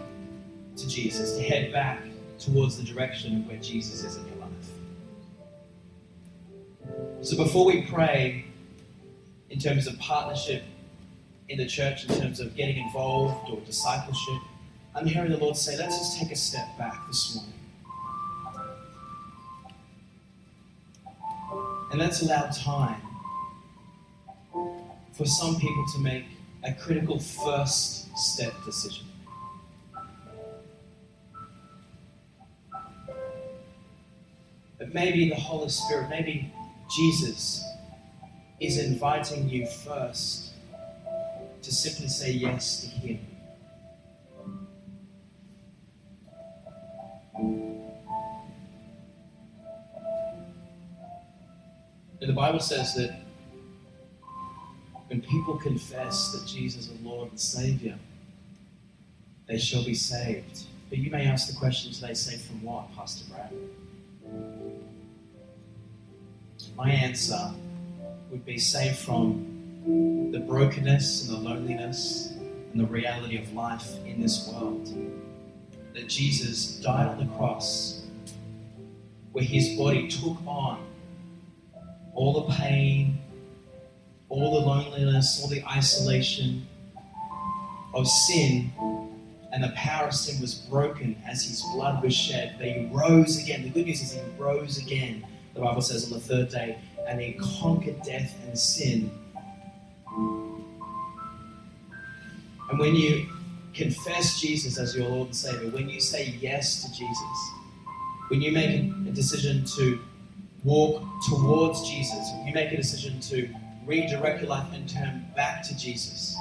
[0.76, 2.02] to Jesus, to head back
[2.38, 4.43] towards the direction of where Jesus is in your life.
[7.24, 8.44] So before we pray
[9.50, 10.62] in terms of partnership
[11.48, 14.42] in the church, in terms of getting involved or discipleship,
[14.94, 17.54] I'm hearing the Lord say, let's just take a step back this morning.
[21.92, 23.02] And let's allow time
[25.14, 26.26] for some people to make
[26.66, 29.08] a critical first step decision.
[34.78, 36.52] But maybe the Holy Spirit, maybe
[36.96, 37.64] Jesus
[38.60, 40.54] is inviting you first
[41.62, 43.20] to simply say yes to Him.
[52.22, 53.20] And the Bible says that
[55.08, 57.98] when people confess that Jesus is Lord and Savior,
[59.48, 60.64] they shall be saved.
[60.90, 63.52] But you may ask the question today, say from what, Pastor Brad?
[66.76, 67.52] My answer
[68.32, 72.34] would be saved from the brokenness and the loneliness
[72.72, 74.90] and the reality of life in this world.
[75.94, 78.06] That Jesus died on the cross,
[79.34, 80.84] where his body took on
[82.16, 83.20] all the pain,
[84.30, 86.68] all the loneliness, all the isolation
[87.94, 88.72] of sin,
[89.52, 92.56] and the power of sin was broken as his blood was shed.
[92.60, 93.62] He rose again.
[93.62, 95.24] The good news is he rose again
[95.54, 96.78] the Bible says, on the third day,
[97.08, 99.12] and he conquered death and sin.
[102.70, 103.28] And when you
[103.74, 107.52] confess Jesus as your Lord and Savior, when you say yes to Jesus,
[108.30, 110.00] when you make a decision to
[110.64, 113.50] walk towards Jesus, when you make a decision to
[113.86, 116.38] redirect your life and turn back to Jesus,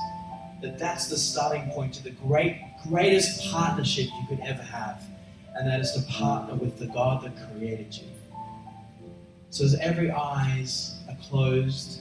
[0.63, 5.03] that that's the starting point to the great, greatest partnership you could ever have.
[5.55, 8.12] and that is to partner with the God that created you.
[9.53, 12.01] So, as every eyes are closed,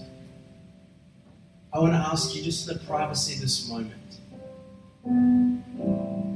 [1.73, 4.01] I want to ask you just in the privacy of this moment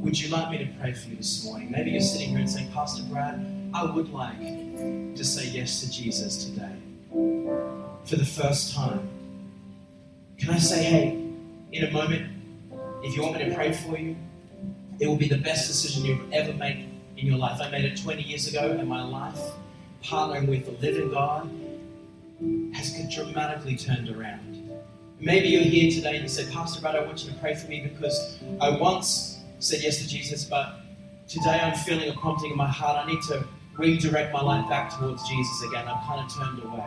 [0.05, 1.71] would you like me to pray for you this morning?
[1.71, 3.43] Maybe you're sitting here and saying, Pastor Brad,
[3.73, 6.75] I would like to say yes to Jesus today
[8.03, 9.09] for the first time.
[10.37, 11.23] Can I say, hey,
[11.71, 12.29] in a moment,
[13.03, 14.15] if you want me to pray for you,
[14.99, 17.59] it will be the best decision you've ever made in your life.
[17.61, 19.39] I made it 20 years ago, and my life,
[20.05, 21.49] partnering with the living God,
[22.73, 24.69] has dramatically turned around.
[25.19, 27.67] Maybe you're here today and you say, Pastor Brad, I want you to pray for
[27.67, 30.81] me because I once said yes to Jesus, but
[31.27, 33.05] today I'm feeling a prompting in my heart.
[33.05, 33.45] I need to
[33.77, 35.87] redirect my life back towards Jesus again.
[35.87, 36.85] I've kind of turned away.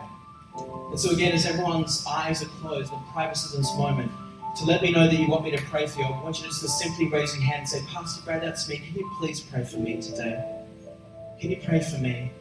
[0.89, 4.11] And so, again, as everyone's eyes are closed, the privacy of this moment,
[4.57, 6.47] to let me know that you want me to pray for you, I want you
[6.47, 8.77] just to simply raise your hand and say, Pastor Brad, that's me.
[8.77, 10.43] Can you please pray for me today?
[11.39, 12.31] Can you pray for me?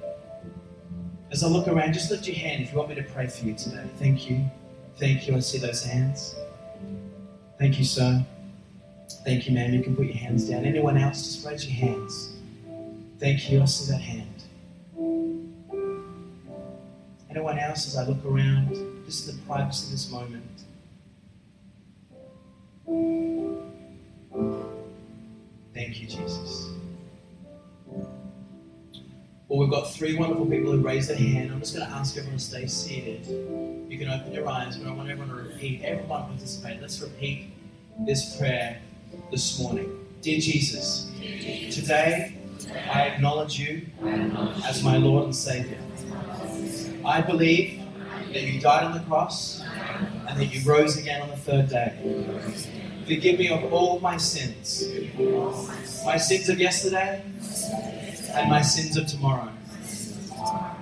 [1.30, 3.44] As I look around, just lift your hand if you want me to pray for
[3.44, 3.84] you today.
[3.98, 4.44] Thank you.
[4.96, 5.36] Thank you.
[5.36, 6.34] I see those hands.
[7.58, 8.24] Thank you, sir.
[9.24, 9.74] Thank you, ma'am.
[9.74, 10.64] You can put your hands down.
[10.64, 12.30] Anyone else, just raise your hands.
[13.18, 13.60] Thank you.
[13.60, 14.24] I see that hand.
[17.30, 18.74] Anyone else, as I look around,
[19.04, 20.44] just in the privacy of this moment.
[25.74, 26.57] Thank you, Jesus.
[29.58, 31.50] Well, we've got three wonderful people who raised their hand.
[31.50, 33.26] I'm just going to ask everyone to stay seated.
[33.90, 35.82] You can open your eyes, but I want everyone to repeat.
[35.82, 36.80] Everyone participate.
[36.80, 37.50] Let's repeat
[38.06, 38.80] this prayer
[39.32, 40.06] this morning.
[40.22, 41.10] Dear Jesus,
[41.74, 42.38] today
[42.88, 43.84] I acknowledge you
[44.64, 45.80] as my Lord and Savior.
[47.04, 47.82] I believe
[48.32, 49.60] that you died on the cross
[50.28, 51.98] and that you rose again on the third day.
[53.08, 54.84] Forgive me of all my sins,
[56.04, 57.24] my sins of yesterday
[58.34, 59.50] and my sins of tomorrow.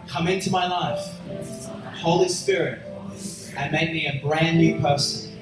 [0.08, 1.12] Come into my life,
[1.96, 2.80] Holy Spirit,
[3.56, 5.32] and make me a brand new person.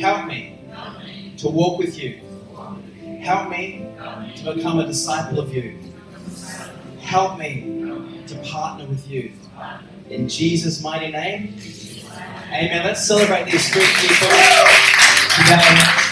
[0.00, 0.58] Help me
[1.38, 2.20] to walk with you.
[3.20, 3.86] Help me
[4.36, 5.78] to become a disciple of you.
[7.00, 9.32] Help me to partner with you.
[10.10, 11.56] In Jesus' mighty name,
[12.46, 12.84] amen.
[12.84, 14.28] Let's celebrate these three people
[15.36, 16.07] today.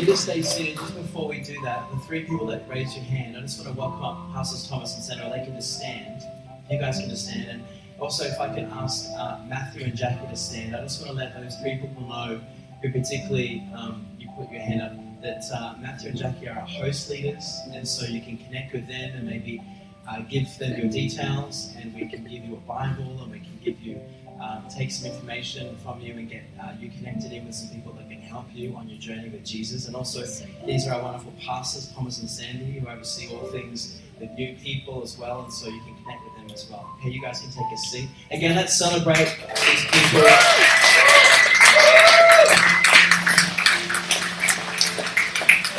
[0.00, 1.90] You just stay seated just before we do that?
[1.90, 4.94] The three people that raised your hand, I just want to welcome up Pastors Thomas
[4.94, 5.28] and Sandra.
[5.28, 6.22] They can just stand.
[6.70, 7.50] You guys can just stand.
[7.50, 7.64] And
[7.98, 11.16] also, if I can ask uh, Matthew and Jackie to stand, I just want to
[11.18, 12.40] let those three people know
[12.80, 16.66] who particularly um, you put your hand up that uh, Matthew and Jackie are our
[16.66, 19.60] host leaders, and so you can connect with them and maybe
[20.08, 23.58] uh, give them your details, and we can give you a Bible, and we can
[23.64, 24.00] give you
[24.40, 27.92] um, take some information from you and get uh, you connected in with some people
[27.92, 29.86] that can help you on your journey with Jesus.
[29.86, 30.24] And also,
[30.64, 35.02] these are our wonderful pastors, Thomas and Sandy, who oversee all things with new people
[35.02, 36.90] as well, and so you can connect with them as well.
[36.98, 38.08] Okay, you guys can take a seat.
[38.30, 39.36] Again, let's celebrate
[39.66, 40.26] these people.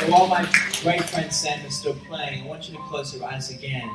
[0.08, 0.42] While my
[0.82, 3.88] great friend Sam is still playing, I want you to close your eyes again.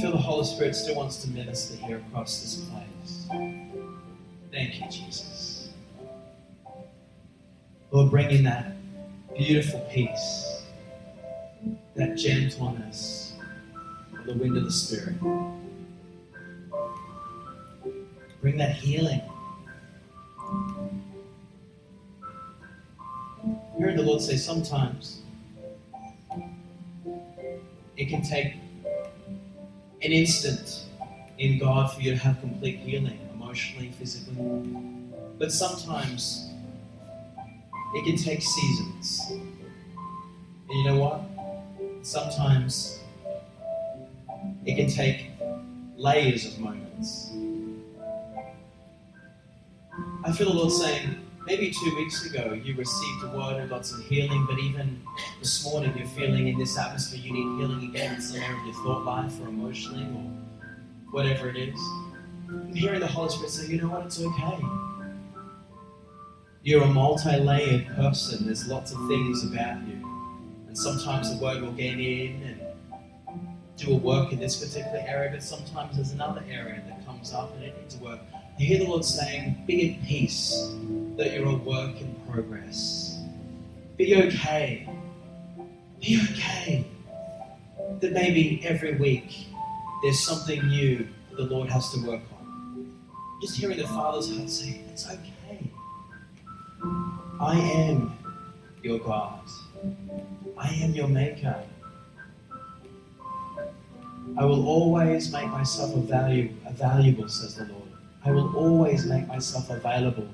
[0.00, 3.26] Feel the Holy Spirit still wants to minister here across this place.
[4.52, 5.70] Thank you, Jesus.
[7.90, 8.72] Lord, bring in that
[9.36, 10.62] beautiful peace,
[11.96, 13.34] that gentleness
[14.16, 15.20] of the wind of the Spirit.
[18.40, 19.22] Bring that healing.
[23.82, 25.22] Heard the Lord say sometimes
[27.96, 28.54] it can take
[30.02, 30.84] an instant
[31.36, 34.36] in God for you to have complete healing, emotionally, physically.
[35.36, 36.48] But sometimes
[37.96, 39.20] it can take seasons.
[39.32, 41.22] And you know what?
[42.02, 43.00] Sometimes
[44.64, 45.26] it can take
[45.96, 47.32] layers of moments.
[50.24, 51.16] I feel the Lord saying,
[51.46, 55.00] maybe two weeks ago you received a word and got some healing, but even
[55.40, 58.66] this morning you're feeling in this atmosphere you need healing again in some area of
[58.66, 60.30] your thought life or emotionally or
[61.10, 61.80] whatever it is.
[62.48, 64.58] I'm hearing the Holy Spirit say, you know what, it's okay.
[66.62, 70.08] You're a multi layered person, there's lots of things about you.
[70.68, 72.60] And sometimes the word will get in and
[73.76, 77.54] do a work in this particular area, but sometimes there's another area that comes up
[77.56, 78.20] and it needs to work.
[78.32, 80.72] I hear the Lord saying, Be at peace
[81.16, 83.18] that you're a work in progress.
[83.96, 84.88] Be okay.
[86.00, 86.86] Be okay.
[88.00, 89.46] That maybe every week
[90.02, 93.00] there's something new that the Lord has to work on.
[93.40, 95.70] Just hearing the Father's heart say, It's okay.
[97.40, 98.16] I am
[98.82, 99.40] your God.
[100.56, 101.62] I am your maker.
[104.38, 107.82] I will always make myself a value, a valuable, says the Lord.
[108.24, 110.28] I will always make myself available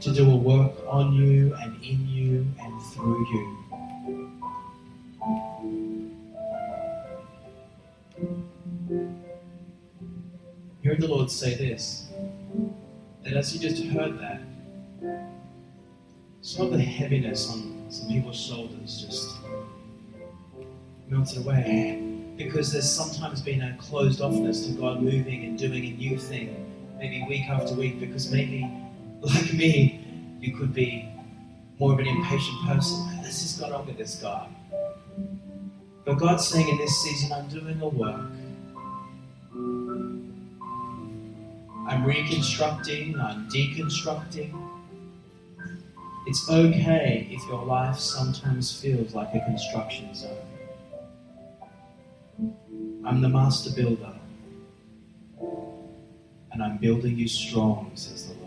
[0.00, 3.58] to do a work on you and in you and through you.
[10.84, 12.08] Heard the Lord say this
[13.24, 14.40] that as you just heard that,
[16.40, 19.36] some of the heaviness on some people's shoulders just
[21.08, 22.04] melted away.
[22.36, 26.72] Because there's sometimes been a closed offness to God moving and doing a new thing,
[26.96, 28.70] maybe week after week, because maybe,
[29.20, 30.04] like me,
[30.40, 31.08] you could be
[31.78, 33.06] more of an impatient person.
[33.22, 34.48] Let's just got on with this God.
[36.04, 38.30] But God's saying in this season, I'm doing a work.
[41.88, 44.52] I'm reconstructing, I'm deconstructing.
[46.26, 50.36] It's okay if your life sometimes feels like a construction zone.
[53.06, 54.14] I'm the master builder,
[56.52, 58.37] and I'm building you strong, says the Lord.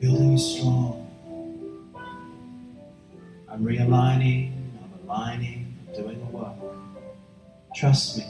[0.00, 1.10] Building you strong.
[3.48, 6.54] I'm realigning, I'm aligning, I'm doing the work.
[7.74, 8.24] Trust me.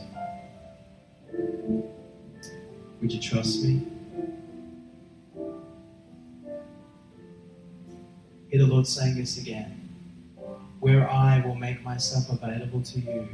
[3.03, 3.87] Would you trust me?
[8.49, 9.91] Hear the Lord saying this again.
[10.81, 13.29] Where I will make myself available to you,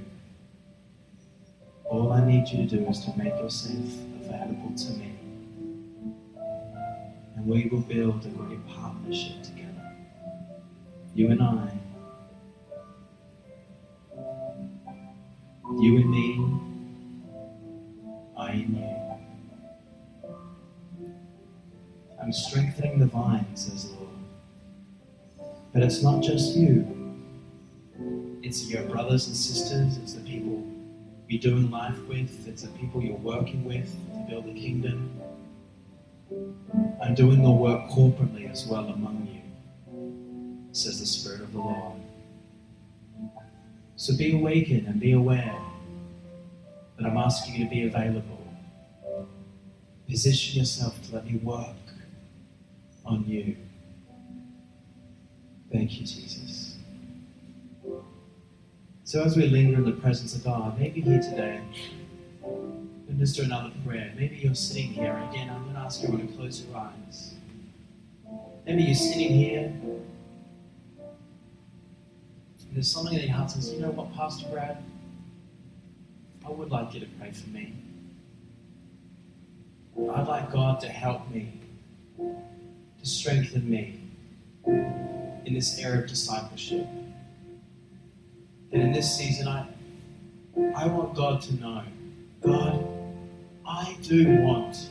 [1.85, 3.79] all I need you to do is to make yourself
[4.25, 5.14] available to me.
[7.45, 9.93] And we will build a great partnership together.
[11.15, 11.71] You and I.
[15.79, 16.61] You and me.
[18.39, 18.95] I and you.
[22.23, 24.09] I'm strengthening the vine, says the Lord.
[25.75, 26.87] But it's not just you.
[28.43, 30.65] It's your brothers and sisters, it's the people
[31.29, 35.11] you're doing life with, it's the people you're working with to build the kingdom.
[37.03, 39.43] I'm doing the work corporately as well among you,
[40.73, 42.01] says the Spirit of the Lord.
[43.97, 45.59] So be awakened and be aware
[46.97, 48.39] that I'm asking you to be available.
[50.09, 51.77] Position yourself to let me work
[53.05, 53.57] on you.
[55.73, 56.77] Thank you, Jesus.
[59.05, 61.61] So as we linger in the presence of God, maybe here today,
[63.09, 64.13] do another prayer.
[64.17, 67.35] Maybe you're sitting here, again, I'm going to ask everyone to close your eyes.
[68.67, 70.07] Maybe you're sitting here, and
[72.73, 74.83] there's something in your heart says, you know what, Pastor Brad?
[76.47, 77.75] I would like you to pray for me.
[79.97, 81.53] I'd like God to help me,
[82.19, 84.01] to strengthen me
[84.67, 86.87] in this area of discipleship.
[88.73, 89.69] And in this season, I,
[90.75, 91.83] I want God to know
[92.45, 92.87] God,
[93.67, 94.91] I do want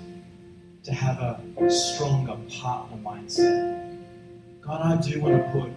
[0.83, 3.95] to have a stronger partner mindset.
[4.61, 5.69] God, I do want to put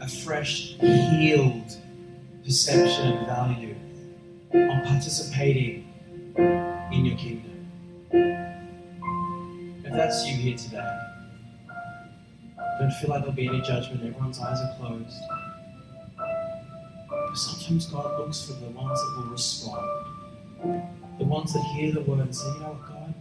[0.00, 1.76] a fresh, healed
[2.44, 3.74] perception and value
[4.54, 5.92] on participating
[6.92, 7.68] in your kingdom.
[9.84, 10.98] If that's you here today,
[12.80, 14.02] don't feel like there'll be any judgment.
[14.02, 15.20] Everyone's eyes are closed.
[17.08, 19.86] But sometimes God looks for the ones that will respond.
[21.18, 23.14] The ones that hear the word and say, you know what, God,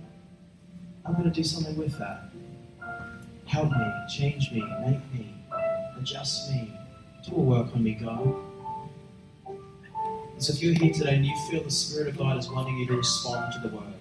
[1.05, 2.29] I'm going to do something with that.
[3.45, 5.33] Help me, change me, make me,
[5.97, 6.71] adjust me,
[7.27, 8.35] do a work on me, God.
[9.47, 12.77] And so if you're here today and you feel the Spirit of God is wanting
[12.77, 13.93] you to respond to the word,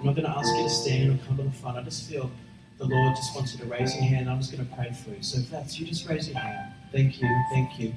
[0.00, 1.76] I'm not going to ask you to stand or come to the front.
[1.76, 2.30] I just feel
[2.78, 4.28] the Lord just wants you to raise your hand.
[4.28, 5.22] I'm just going to pray for you.
[5.22, 6.72] So if that's you, just raise your hand.
[6.90, 7.28] Thank you.
[7.52, 7.94] Thank you.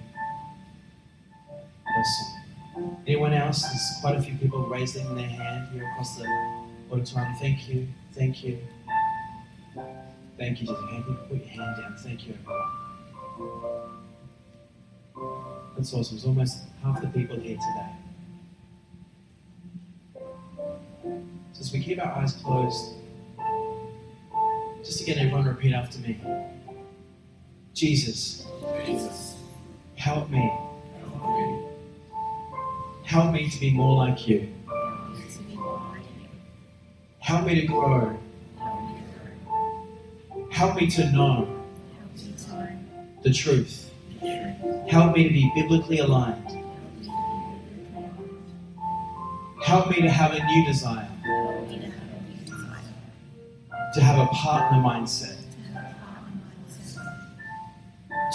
[1.88, 2.43] Awesome.
[3.05, 3.61] Anyone else?
[3.63, 6.26] There's quite a few people raising their hand here across the
[6.91, 7.36] auditorium.
[7.39, 7.88] Thank you.
[8.13, 8.59] Thank you.
[10.38, 10.67] Thank you.
[10.67, 11.95] Just hand, put your hand down.
[11.99, 12.84] Thank you, everyone.
[15.76, 16.17] That's awesome.
[16.17, 17.89] It's almost half the people here today.
[21.53, 22.95] So as we keep our eyes closed,
[24.84, 26.19] just again, everyone repeat after me.
[27.74, 28.45] Jesus,
[28.86, 29.36] Jesus,
[29.95, 30.51] help me.
[33.14, 34.51] Help me to be more like you.
[37.20, 38.18] Help me to grow.
[40.49, 41.64] Help me to know
[43.22, 43.91] the truth.
[44.89, 46.57] Help me to be biblically aligned.
[49.64, 51.07] Help me to have a new desire
[53.93, 55.38] to have a partner mindset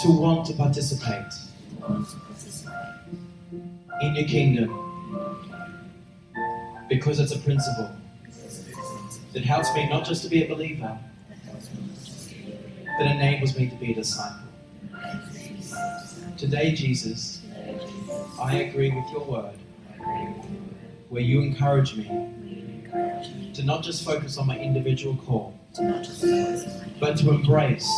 [0.01, 1.33] to want to participate
[4.01, 4.85] in your kingdom
[6.89, 7.91] because it's a principle
[9.33, 10.97] that helps me not just to be a believer,
[12.97, 14.47] but enables me to be a disciple.
[16.37, 17.41] Today, Jesus,
[18.39, 19.55] I agree with your word
[21.09, 22.05] where you encourage me
[23.53, 25.59] to not just focus on my individual call,
[26.99, 27.89] but to embrace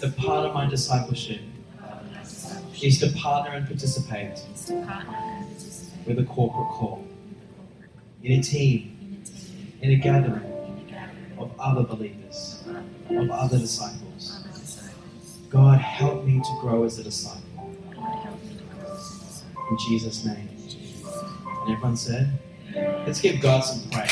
[0.00, 1.40] the part of my discipleship
[1.78, 6.24] part of my discipleship is to partner and participate to partner and participate with a
[6.24, 10.86] corporate call, with the corporate in a team, in a team, in a gathering in
[10.86, 14.42] a gathering of other believers, of other of believers, other disciples.
[15.50, 17.42] God, help me to grow as a disciple.
[17.94, 19.66] God help me to grow as a disciple.
[19.70, 20.48] In Jesus' name.
[20.48, 21.48] In Jesus' name.
[21.62, 22.38] And everyone said,
[23.06, 24.10] let's give God some praise.